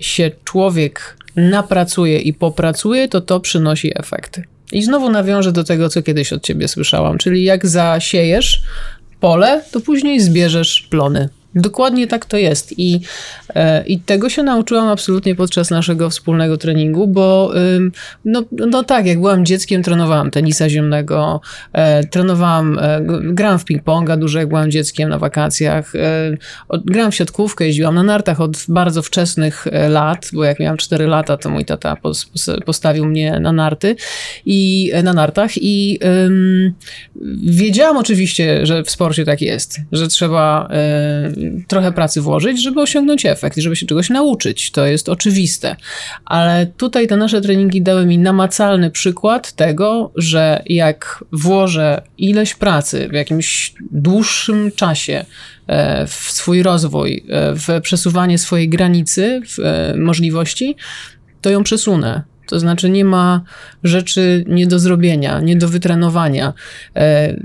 [0.00, 4.44] się człowiek napracuje i popracuje, to to przynosi efekty.
[4.72, 8.62] I znowu nawiążę do tego, co kiedyś od ciebie słyszałam, czyli jak zasiejesz
[9.20, 11.28] pole, to później zbierzesz plony.
[11.54, 12.78] Dokładnie tak to jest.
[12.78, 13.00] I, e,
[13.86, 17.52] I tego się nauczyłam absolutnie podczas naszego wspólnego treningu, bo
[18.24, 21.40] no, no tak, jak byłam dzieckiem, trenowałam tenisa ziemnego,
[21.72, 26.36] e, trenowałam, e, grałam w ping-ponga dużo, jak byłam dzieckiem na wakacjach, e,
[26.84, 31.06] grałam w siatkówkę, jeździłam na nartach od bardzo wczesnych e, lat, bo jak miałam 4
[31.06, 33.96] lata, to mój tata pos, pos, postawił mnie na narty
[34.46, 36.74] i e, na nartach i ym,
[37.44, 41.32] wiedziałam oczywiście, że w sporcie tak jest, że trzeba e,
[41.68, 44.70] trochę pracy włożyć, żeby osiągnąć efekt, żeby się czegoś nauczyć.
[44.70, 45.76] To jest oczywiste.
[46.24, 53.08] Ale tutaj te nasze treningi dały mi namacalny przykład tego, że jak włożę ileś pracy
[53.08, 55.24] w jakimś dłuższym czasie
[55.66, 60.76] e, w swój rozwój, e, w przesuwanie swojej granicy, w e, możliwości,
[61.40, 62.22] to ją przesunę.
[62.48, 63.42] To znaczy nie ma
[63.84, 66.52] rzeczy nie do zrobienia, nie do wytrenowania.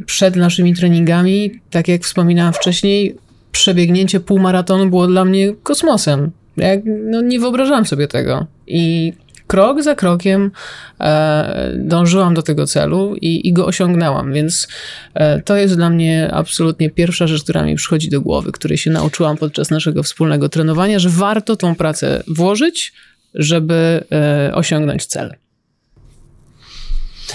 [0.05, 3.15] Przed naszymi treningami, tak jak wspominałam wcześniej,
[3.57, 6.31] przebiegnięcie półmaratonu było dla mnie kosmosem.
[6.57, 8.45] Jak, no, nie wyobrażałam sobie tego.
[8.67, 9.13] I
[9.47, 10.51] krok za krokiem
[10.99, 14.67] e, dążyłam do tego celu i, i go osiągnęłam, więc
[15.13, 18.91] e, to jest dla mnie absolutnie pierwsza rzecz, która mi przychodzi do głowy, której się
[18.91, 22.93] nauczyłam podczas naszego wspólnego trenowania, że warto tą pracę włożyć,
[23.33, 25.35] żeby e, osiągnąć cel.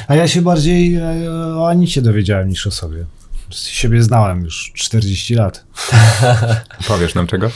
[0.09, 3.05] A ja się bardziej e, o Anicie dowiedziałem niż o sobie.
[3.59, 5.65] Siebie znałem już 40 lat.
[6.89, 7.51] Powiesz nam czego?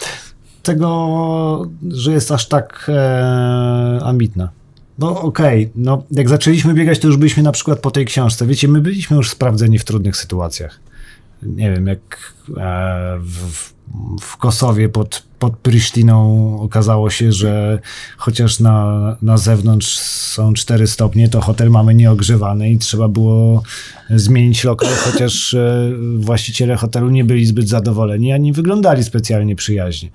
[0.63, 4.49] Tego, że jest aż tak e, ambitna.
[4.99, 8.47] No okej, no jak zaczęliśmy biegać, to już byliśmy na przykład po tej książce.
[8.47, 10.81] Wiecie, my byliśmy już sprawdzeni w trudnych sytuacjach.
[11.43, 13.76] Nie wiem, jak e, w, w
[14.39, 17.79] Kosowie pod, pod Prysztiną okazało się, że
[18.17, 23.63] chociaż na, na zewnątrz są 4 stopnie, to hotel mamy nieogrzewany i trzeba było
[24.11, 30.11] zmienić lokal, chociaż e, właściciele hotelu nie byli zbyt zadowoleni, ani wyglądali specjalnie przyjaźnie.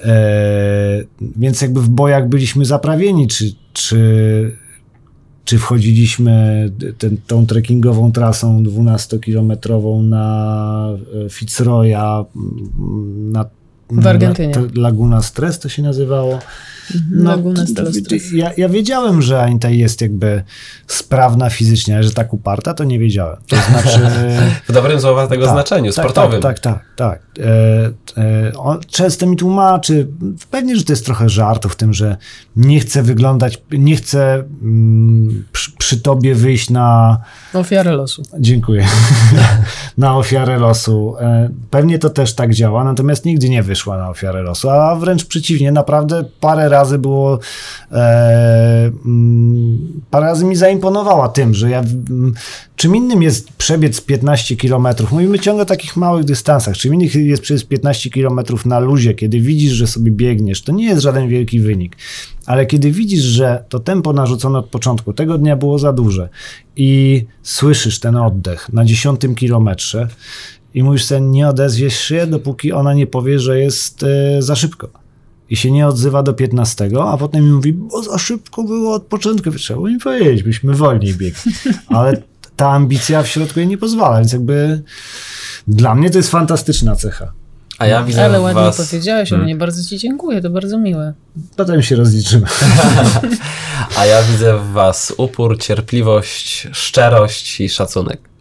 [0.00, 1.04] E,
[1.36, 4.56] więc jakby w bojach byliśmy zaprawieni, czy, czy,
[5.44, 10.88] czy wchodziliśmy ten, tą trekkingową trasą 12-kilometrową na
[11.26, 12.24] e, Fitzroya,
[13.32, 13.44] na
[14.52, 16.38] to Laguna Stress to się nazywało.
[17.10, 17.38] No,
[18.32, 20.42] ja, ja wiedziałem, że Anita jest jakby
[20.86, 23.36] sprawna fizycznie, ale że tak uparta, to nie wiedziałem.
[23.48, 24.00] To znaczy...
[24.68, 26.40] W dobrym słowa tego Tak, znaczeniu, tak, sportowym.
[26.42, 27.20] Tak, tak, tak.
[27.36, 27.44] tak.
[27.44, 30.08] E, e, on często mi tłumaczy,
[30.50, 32.16] pewnie, że to jest trochę żartu w tym, że
[32.56, 37.18] nie chcę wyglądać, nie chcę mm, przy, przy tobie wyjść na,
[37.54, 38.22] Ofiarę losu.
[38.38, 38.86] dziękuję,
[39.98, 41.14] na ofiarę losu.
[41.20, 45.24] E, pewnie to też tak działa, natomiast nigdy nie wyszła na ofiarę losu, a wręcz
[45.24, 47.38] przeciwnie, naprawdę parę razy było,
[47.92, 52.34] e, mm, parę razy mi zaimponowała tym, że ja mm,
[52.76, 54.88] czym innym jest przebiec 15 km.
[55.10, 56.76] Mówimy ciągle o takich małych dystansach.
[56.76, 60.62] Czym innym jest przebiec 15 km na luzie, kiedy widzisz, że sobie biegniesz.
[60.62, 61.96] To nie jest żaden wielki wynik.
[62.46, 66.28] Ale kiedy widzisz, że to tempo narzucone od początku tego dnia było za duże
[66.76, 70.08] i słyszysz ten oddech na 10 kilometrze
[70.74, 75.01] i mówisz sobie, nie odezwiesz się, dopóki ona nie powie, że jest e, za szybko.
[75.52, 79.02] I się nie odzywa do 15, a potem mi mówi, bo za szybko było od
[79.02, 79.50] początku.
[79.50, 81.52] Trzeba mi powiedzieć, byśmy wolniej biegli.
[81.88, 82.22] Ale
[82.56, 84.82] ta ambicja w środku jej nie pozwala, więc jakby
[85.68, 87.32] dla mnie to jest fantastyczna cecha.
[87.78, 88.90] A ja widzę Ale ładnie was...
[88.90, 91.12] powiedziałeś o mnie, bardzo ci dziękuję, to bardzo miłe.
[91.56, 92.46] Potem się rozliczymy.
[93.98, 98.31] A ja widzę w was upór, cierpliwość, szczerość i szacunek.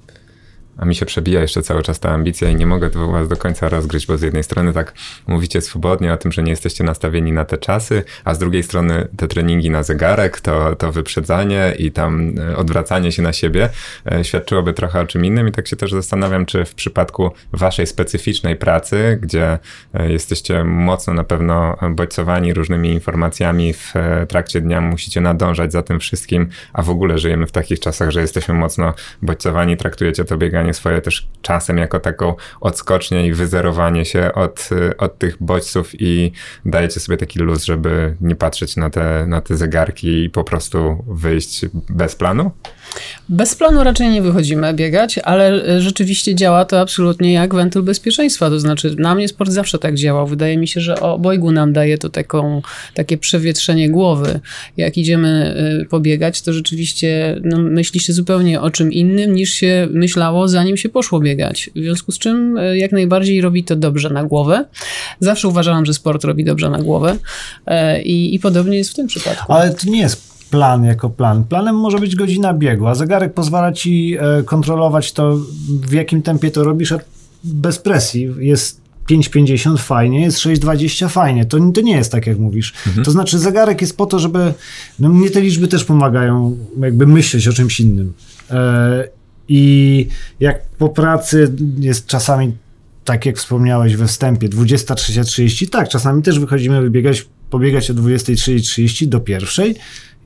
[0.77, 3.37] A mi się przebija jeszcze cały czas ta ambicja i nie mogę to was do
[3.37, 4.93] końca rozgryźć, bo z jednej strony tak
[5.27, 9.07] mówicie swobodnie o tym, że nie jesteście nastawieni na te czasy, a z drugiej strony
[9.17, 13.69] te treningi na zegarek, to, to wyprzedzanie i tam e, odwracanie się na siebie
[14.11, 15.47] e, świadczyłoby trochę o czym innym.
[15.47, 19.59] I tak się też zastanawiam, czy w przypadku waszej specyficznej pracy, gdzie
[19.93, 23.93] e, jesteście mocno na pewno bodźcowani różnymi informacjami w
[24.27, 28.21] trakcie dnia, musicie nadążać za tym wszystkim, a w ogóle żyjemy w takich czasach, że
[28.21, 34.33] jesteśmy mocno bodźcowani, traktujecie to bieganie swoje też czasem jako taką odskocznię i wyzerowanie się
[34.33, 36.31] od, y, od tych bodźców i
[36.65, 41.03] dajecie sobie taki luz, żeby nie patrzeć na te, na te zegarki i po prostu
[41.07, 42.51] wyjść bez planu?
[43.29, 48.49] Bez planu raczej nie wychodzimy biegać, ale e, rzeczywiście działa to absolutnie jak wentyl bezpieczeństwa.
[48.49, 50.27] To znaczy, na mnie sport zawsze tak działał.
[50.27, 52.61] Wydaje mi się, że obojgu nam daje to taką,
[52.93, 54.39] takie przewietrzenie głowy.
[54.77, 59.87] Jak idziemy e, pobiegać, to rzeczywiście no, myśli się zupełnie o czym innym niż się
[59.91, 61.69] myślało, zanim się poszło biegać.
[61.75, 64.65] W związku z czym e, jak najbardziej robi to dobrze na głowę.
[65.19, 67.17] Zawsze uważałam, że sport robi dobrze na głowę
[68.03, 69.53] i, i podobnie jest w tym przypadku.
[69.53, 71.43] Ale to nie jest plan jako plan.
[71.43, 75.37] Planem może być godzina biegu, a zegarek pozwala ci e, kontrolować to,
[75.87, 76.99] w jakim tempie to robisz, a
[77.43, 78.29] bez presji.
[78.39, 81.45] Jest 5,50 fajnie, jest 6,20 fajnie.
[81.45, 82.73] To, to nie jest tak, jak mówisz.
[83.03, 84.53] To znaczy, zegarek jest po to, żeby.
[84.99, 88.13] No, mnie te liczby też pomagają, jakby myśleć o czymś innym.
[88.51, 89.07] E,
[89.47, 90.07] I
[90.39, 92.53] jak po pracy jest czasami,
[93.05, 99.19] tak jak wspomniałeś we wstępie, 23.30, tak, czasami też wychodzimy wybiegać, pobiegać o 23.30 do
[99.19, 99.75] pierwszej.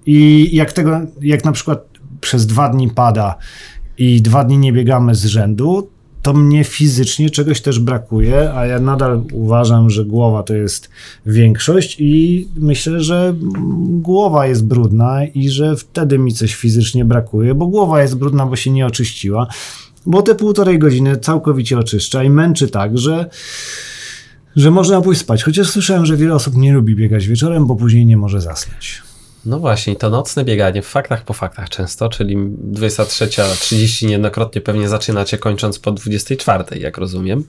[0.05, 1.87] I jak tego, jak na przykład
[2.21, 3.35] przez dwa dni pada
[3.97, 5.89] i dwa dni nie biegamy z rzędu,
[6.21, 10.89] to mnie fizycznie czegoś też brakuje, a ja nadal uważam, że głowa to jest
[11.25, 13.35] większość i myślę, że
[13.89, 18.55] głowa jest brudna i że wtedy mi coś fizycznie brakuje, bo głowa jest brudna, bo
[18.55, 19.47] się nie oczyściła,
[20.05, 23.29] bo te półtorej godziny całkowicie oczyszcza i męczy tak, że
[24.55, 25.43] że można pójść spać.
[25.43, 29.04] Chociaż słyszałem, że wiele osób nie lubi biegać wieczorem, bo później nie może zasnąć.
[29.45, 35.37] No właśnie, to nocne bieganie w faktach po faktach często, czyli 23.30 niejednokrotnie pewnie zaczynacie
[35.37, 37.43] kończąc po 24, jak rozumiem.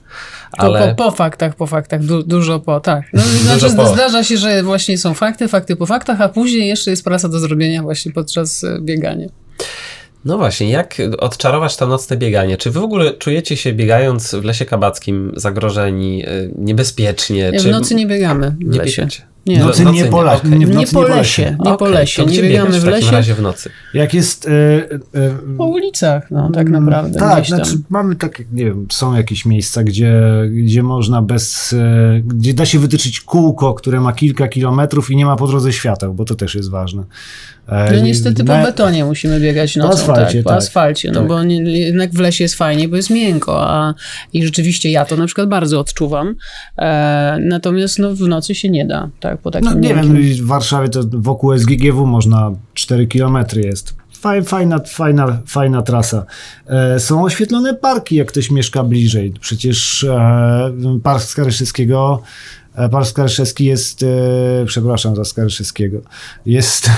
[0.51, 0.79] Ale...
[0.79, 3.03] Po, po, po faktach, po faktach, du, dużo po, tak.
[3.13, 3.21] No,
[3.57, 3.87] znaczy, po.
[3.87, 7.39] Zdarza się, że właśnie są fakty, fakty po faktach, a później jeszcze jest praca do
[7.39, 9.27] zrobienia właśnie podczas e, biegania.
[10.25, 12.57] No właśnie, jak odczarować to nocne bieganie?
[12.57, 17.49] Czy wy w ogóle czujecie się biegając w lesie kabackim zagrożeni, e, niebezpiecznie?
[17.51, 17.67] Nie, czy...
[17.67, 19.01] w nocy nie biegamy w Nie lesie.
[19.01, 19.36] biegacie.
[19.47, 20.51] Nie, W nocy nocy nie nie, po, la- okej.
[20.51, 23.11] nie, w nie nocy po nie lesie, nie po lesie, to nie biegamy w lesie.
[23.11, 23.69] razie w nocy?
[23.93, 24.47] Jak jest...
[24.47, 24.51] e,
[25.19, 27.19] e, Po ulicach, no tak naprawdę.
[27.19, 30.21] Tak, znaczy mamy takie, nie wiem, są jakieś miejsca, gdzie,
[30.51, 35.25] gdzie można bez, e, gdzie da się wytyczyć kółko, które ma kilka kilometrów i nie
[35.25, 37.03] ma po drodze świateł, bo to też jest ważne.
[37.69, 40.57] E, No niestety po na- betonie musimy biegać nocą, asfalcie, tak, po tak.
[40.57, 41.27] asfalcie, no Tak.
[41.29, 43.93] bo nie, jednak w lesie jest fajnie, bo jest miękko, a
[44.33, 46.35] i rzeczywiście ja to na przykład bardzo odczuwam,
[46.77, 50.45] e, natomiast no, w nocy się nie da, tak, po takim No nie wiem, w
[50.45, 53.95] Warszawie to wokół SGGW można 4 kilometry jest.
[54.23, 56.25] Faj- Fajna, fajna, fajna trasa.
[56.67, 59.33] E, są oświetlone parki, jak ktoś mieszka bliżej.
[59.39, 60.71] Przecież e,
[61.03, 62.21] Park Skaryszewskiego
[62.75, 64.05] e, Park Skaryszewski jest,
[64.65, 66.01] przepraszam za Skaryszewskiego,
[66.45, 66.89] jest,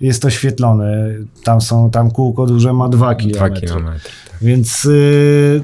[0.00, 1.18] jest oświetlony.
[1.44, 3.68] Tam są, tam kółko duże ma 2 Dwa kilometry.
[3.68, 4.00] kilometry.
[4.02, 4.12] tak.
[4.42, 5.62] Więc, y,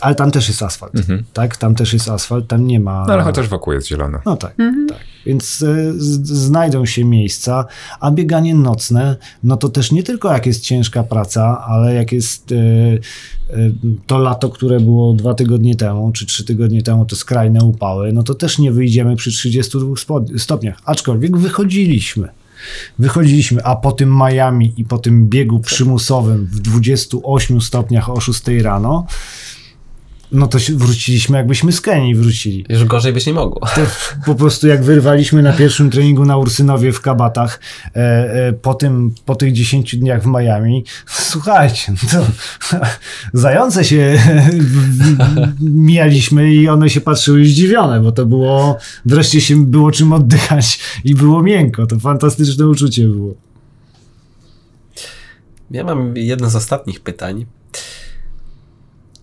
[0.00, 1.24] ale tam też jest asfalt, Mhm.
[1.32, 1.56] tak?
[1.56, 3.04] Tam też jest asfalt, tam nie ma...
[3.06, 4.18] No ale chociaż wokół jest zielono.
[4.26, 4.54] No tak,
[4.88, 4.98] tak.
[5.26, 7.64] Więc y, z- znajdą się miejsca,
[8.00, 12.52] a bieganie nocne, no to też nie tylko jak jest ciężka praca, ale jak jest
[12.52, 12.54] y,
[13.50, 13.72] y,
[14.06, 18.22] to lato, które było dwa tygodnie temu, czy trzy tygodnie temu, to skrajne upały, no
[18.22, 20.78] to też nie wyjdziemy przy 32 spo- stopniach.
[20.84, 22.28] Aczkolwiek wychodziliśmy.
[22.98, 28.42] Wychodziliśmy, a po tym Miami i po tym biegu przymusowym w 28 stopniach o 6
[28.62, 29.06] rano,
[30.32, 32.64] no to wróciliśmy jakbyśmy z Kenii wrócili.
[32.68, 33.60] Już gorzej być nie mogło.
[33.60, 33.80] To
[34.26, 39.14] po prostu jak wyrwaliśmy na pierwszym treningu na Ursynowie w Kabatach e, e, po, tym,
[39.24, 42.26] po tych 10 dniach w Miami, słuchajcie, no to
[43.32, 44.18] zające się
[45.60, 51.14] mijaliśmy i one się patrzyły zdziwione, bo to było, wreszcie się było czym oddychać i
[51.14, 51.86] było miękko.
[51.86, 53.34] To fantastyczne uczucie było.
[55.70, 57.46] Ja mam jedno z ostatnich pytań.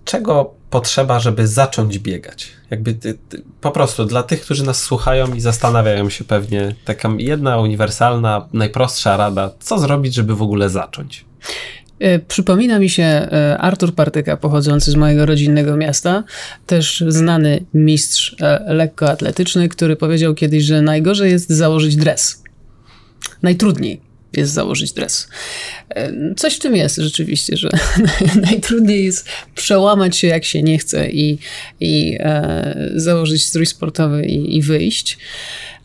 [0.08, 2.48] Czego potrzeba, żeby zacząć biegać?
[2.70, 7.10] Jakby ty, ty, po prostu dla tych, którzy nas słuchają i zastanawiają się pewnie, taka
[7.18, 11.26] jedna uniwersalna, najprostsza rada, co zrobić, żeby w ogóle zacząć?
[12.00, 16.24] E, przypomina mi się e, Artur Partyka, pochodzący z mojego rodzinnego miasta,
[16.66, 22.44] też znany mistrz e, lekkoatletyczny, który powiedział kiedyś, że najgorzej jest założyć dres.
[23.42, 24.07] Najtrudniej
[24.38, 25.28] jest założyć dres.
[26.36, 27.70] Coś w tym jest rzeczywiście, że
[28.52, 31.38] najtrudniej jest przełamać się jak się nie chce i,
[31.80, 35.18] i e, założyć strój sportowy i, i wyjść.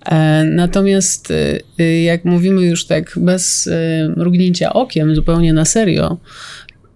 [0.04, 1.32] E, natomiast
[1.78, 3.70] e, jak mówimy już tak bez
[4.16, 6.18] mrugnięcia okiem, zupełnie na serio,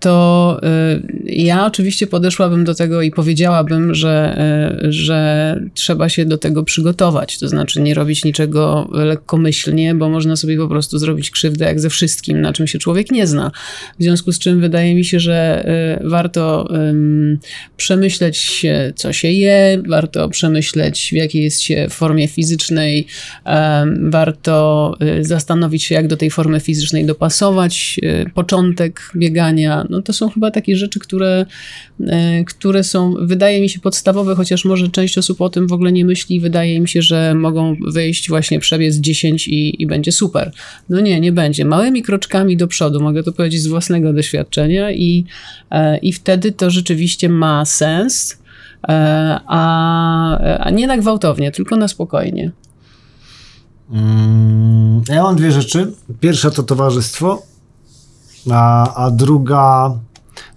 [0.01, 4.39] to y, ja oczywiście podeszłabym do tego i powiedziałabym, że,
[4.85, 7.39] y, że trzeba się do tego przygotować.
[7.39, 11.91] To znaczy nie robić niczego lekkomyślnie, bo można sobie po prostu zrobić krzywdę jak ze
[11.91, 13.51] wszystkim, na czym się człowiek nie zna.
[13.99, 15.69] W związku z czym wydaje mi się, że
[16.05, 16.69] y, warto
[17.77, 23.07] przemyśleć, co się je, warto przemyśleć, w jakiej jest się formie fizycznej,
[24.03, 28.01] warto zastanowić się, jak do tej formy fizycznej dopasować
[28.35, 31.47] początek biegania no to są chyba takie rzeczy, które,
[32.07, 35.93] e, które są, wydaje mi się, podstawowe, chociaż może część osób o tym w ogóle
[35.93, 36.41] nie myśli.
[36.41, 40.53] Wydaje mi się, że mogą wyjść właśnie przebiec 10 i, i będzie super.
[40.89, 41.65] No nie, nie będzie.
[41.65, 45.25] Małymi kroczkami do przodu, mogę to powiedzieć z własnego doświadczenia i,
[45.71, 48.39] e, i wtedy to rzeczywiście ma sens,
[48.89, 52.53] e, a, a nie na gwałtownie, tylko na spokojnie.
[53.91, 55.93] Mm, ja mam dwie rzeczy.
[56.21, 57.43] Pierwsza to towarzystwo,
[58.51, 59.95] a, a druga,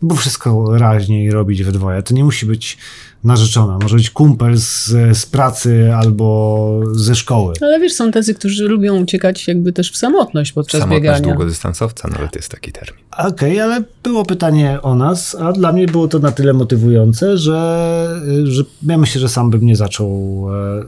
[0.02, 2.04] no bo wszystko raźniej robić we dwoje.
[2.04, 2.78] To nie musi być
[3.24, 4.88] narzeczona, może być kumpel z,
[5.18, 7.54] z pracy albo ze szkoły.
[7.62, 11.22] Ale wiesz, są tacy, którzy lubią uciekać jakby też w samotność podczas samotność biegania.
[11.22, 13.04] długodystansowca nawet jest taki termin.
[13.18, 17.38] Okej, okay, ale było pytanie o nas, a dla mnie było to na tyle motywujące,
[17.38, 20.46] że, że ja myślę, że sam bym nie zaczął.
[20.50, 20.86] E, e,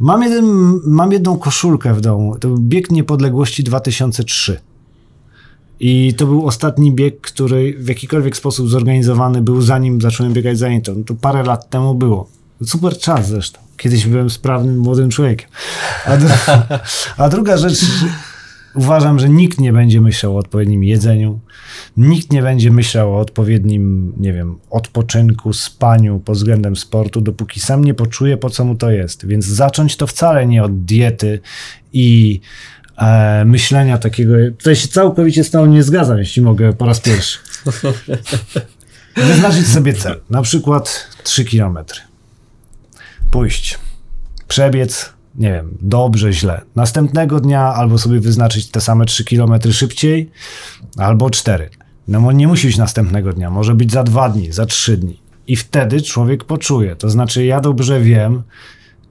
[0.00, 0.44] mam, jeden,
[0.84, 2.36] mam jedną koszulkę w domu.
[2.38, 4.60] To bieg niepodległości 2003.
[5.86, 10.68] I to był ostatni bieg, który w jakikolwiek sposób zorganizowany był, zanim zacząłem biegać za
[10.68, 11.04] Inton.
[11.04, 12.28] To parę lat temu było.
[12.66, 13.60] Super czas zresztą.
[13.76, 15.48] Kiedyś byłem sprawnym młodym człowiekiem.
[16.06, 16.78] A, dru-
[17.22, 17.80] a druga rzecz,
[18.74, 21.40] uważam, że nikt nie będzie myślał o odpowiednim jedzeniu,
[21.96, 27.84] nikt nie będzie myślał o odpowiednim, nie wiem, odpoczynku, spaniu pod względem sportu, dopóki sam
[27.84, 29.26] nie poczuje, po co mu to jest.
[29.26, 31.40] Więc zacząć to wcale nie od diety
[31.92, 32.40] i
[32.96, 34.34] e, myślenia takiego.
[34.58, 37.38] Tutaj się całkowicie z tą nie zgadzam, jeśli mogę po raz pierwszy.
[39.16, 41.78] Wyznaczyć sobie cel, na przykład 3 km.
[43.30, 43.78] Pójść,
[44.48, 46.60] przebiec, nie wiem, dobrze, źle.
[46.76, 50.30] Następnego dnia albo sobie wyznaczyć te same 3 km szybciej,
[50.96, 51.70] albo 4.
[52.08, 55.20] No nie musi być następnego dnia, może być za dwa dni, za trzy dni.
[55.46, 56.96] I wtedy człowiek poczuje.
[56.96, 58.42] To znaczy, ja dobrze wiem,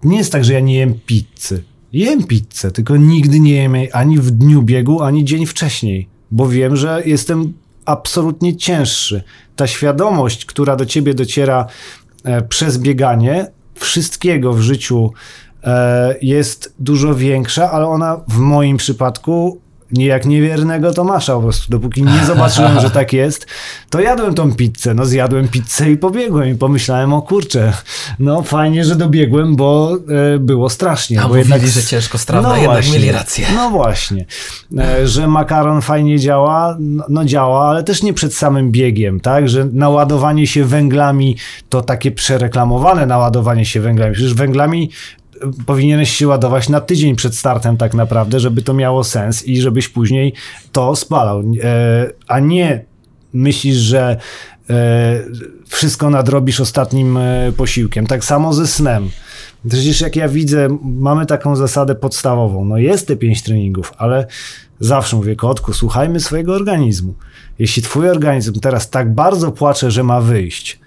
[0.03, 1.63] nie jest tak, że ja nie jem pizzy.
[1.93, 6.47] Jem pizzę, tylko nigdy nie jem jej ani w dniu biegu, ani dzień wcześniej, bo
[6.47, 7.53] wiem, że jestem
[7.85, 9.23] absolutnie cięższy.
[9.55, 11.65] Ta świadomość, która do ciebie dociera
[12.23, 15.11] e, przez bieganie, wszystkiego w życiu
[15.63, 19.61] e, jest dużo większa, ale ona w moim przypadku
[19.93, 21.71] jak niewiernego Tomasza po prostu.
[21.71, 23.47] Dopóki nie zobaczyłem, że tak jest,
[23.89, 24.93] to jadłem tą pizzę.
[24.93, 27.73] No zjadłem pizzę i pobiegłem i pomyślałem, o kurczę,
[28.19, 29.97] no fajnie, że dobiegłem, bo
[30.35, 31.19] e, było strasznie.
[31.19, 33.47] A bo mówili, jednak, że ciężko strawna, no jednak właśnie, mieli rację.
[33.55, 34.25] No właśnie,
[34.77, 39.49] e, że makaron fajnie działa, no, no działa, ale też nie przed samym biegiem, tak,
[39.49, 41.37] że naładowanie się węglami
[41.69, 44.13] to takie przereklamowane naładowanie się węglami.
[44.13, 44.89] Przecież węglami
[45.65, 49.89] powinieneś się ładować na tydzień przed startem tak naprawdę, żeby to miało sens i żebyś
[49.89, 50.33] później
[50.71, 51.43] to spalał.
[51.63, 52.85] E, a nie
[53.33, 54.17] myślisz, że
[54.69, 55.19] e,
[55.67, 58.07] wszystko nadrobisz ostatnim e, posiłkiem.
[58.07, 59.09] Tak samo ze snem.
[59.69, 62.65] Przecież jak ja widzę, mamy taką zasadę podstawową.
[62.65, 64.27] No jest te pięć treningów, ale
[64.79, 67.13] zawsze mówię, kotku, słuchajmy swojego organizmu.
[67.59, 70.79] Jeśli twój organizm teraz tak bardzo płacze, że ma wyjść,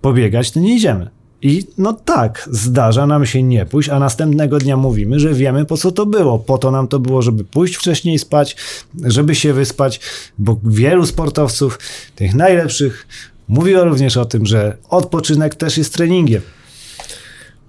[0.00, 1.15] pobiegać, to nie idziemy.
[1.46, 5.76] I no tak, zdarza nam się nie pójść, a następnego dnia mówimy, że wiemy po
[5.76, 6.38] co to było.
[6.38, 8.56] Po to nam to było, żeby pójść wcześniej spać,
[9.04, 10.00] żeby się wyspać,
[10.38, 11.78] bo wielu sportowców,
[12.16, 13.06] tych najlepszych,
[13.48, 16.42] mówiła również o tym, że odpoczynek też jest treningiem.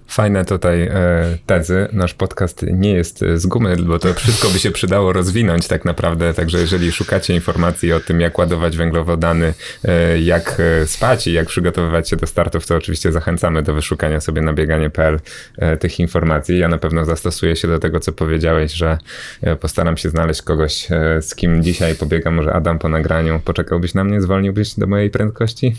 [0.08, 0.90] Fajne tutaj e,
[1.46, 1.88] tezy.
[1.92, 6.34] Nasz podcast nie jest z gumy, bo to wszystko by się przydało rozwinąć tak naprawdę.
[6.34, 9.54] Także jeżeli szukacie informacji o tym, jak ładować węglowodany,
[9.84, 14.20] e, jak e, spać i jak przygotowywać się do startów, to oczywiście zachęcamy do wyszukania
[14.20, 15.20] sobie na bieganie.pl
[15.58, 16.58] e, tych informacji.
[16.58, 18.98] Ja na pewno zastosuję się do tego, co powiedziałeś, że
[19.42, 22.34] e, postaram się znaleźć kogoś, e, z kim dzisiaj pobiegam.
[22.34, 23.40] Może Adam po nagraniu.
[23.44, 24.20] Poczekałbyś na mnie?
[24.20, 25.76] Zwolniłbyś do mojej prędkości?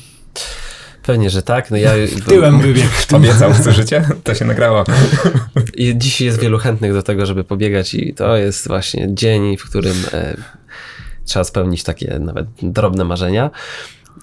[1.09, 1.71] Pewnie, że tak.
[1.71, 1.91] No ja,
[2.27, 2.89] Tyłem wybiegł.
[3.15, 4.05] Obiecał, słyszycie?
[4.23, 4.83] To się nagrało.
[5.75, 9.65] I dzisiaj jest wielu chętnych do tego, żeby pobiegać i to jest właśnie dzień, w
[9.69, 10.37] którym e,
[11.25, 13.51] trzeba spełnić takie nawet drobne marzenia.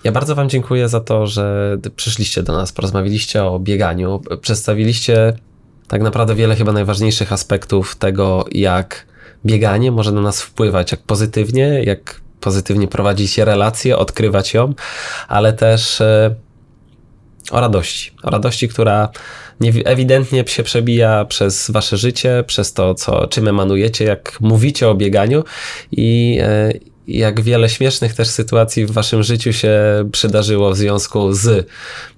[0.05, 5.33] Ja bardzo Wam dziękuję za to, że przyszliście do nas, porozmawialiście o bieganiu, przedstawiliście
[5.89, 9.07] tak naprawdę wiele chyba najważniejszych aspektów tego, jak
[9.47, 14.75] bieganie może na nas wpływać, jak pozytywnie, jak pozytywnie prowadzić relacje, odkrywać ją,
[15.29, 16.35] ale też e,
[17.51, 18.11] o radości.
[18.23, 19.09] O radości, która
[19.61, 24.95] nie, ewidentnie się przebija przez wasze życie, przez to, co, czym emanujecie, jak mówicie o
[24.95, 25.45] bieganiu
[25.93, 26.73] i e,
[27.09, 29.75] jak wiele śmiesznych też sytuacji w waszym życiu się
[30.13, 31.69] przydarzyło w związku z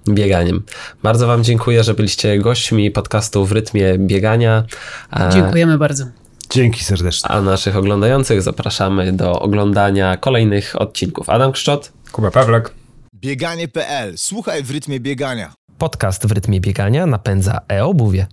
[0.09, 0.63] bieganiem.
[1.03, 4.63] Bardzo wam dziękuję, że byliście gośćmi podcastu w rytmie biegania.
[5.11, 6.05] A- Dziękujemy bardzo.
[6.49, 7.29] Dzięki serdecznie.
[7.31, 11.29] A naszych oglądających zapraszamy do oglądania kolejnych odcinków.
[11.29, 12.71] Adam Kszczot, Kuba Pawlak.
[13.21, 14.17] Bieganie.pl.
[14.17, 15.53] Słuchaj w rytmie biegania.
[15.77, 18.27] podcast w rytmie biegania napędza e-obuwie.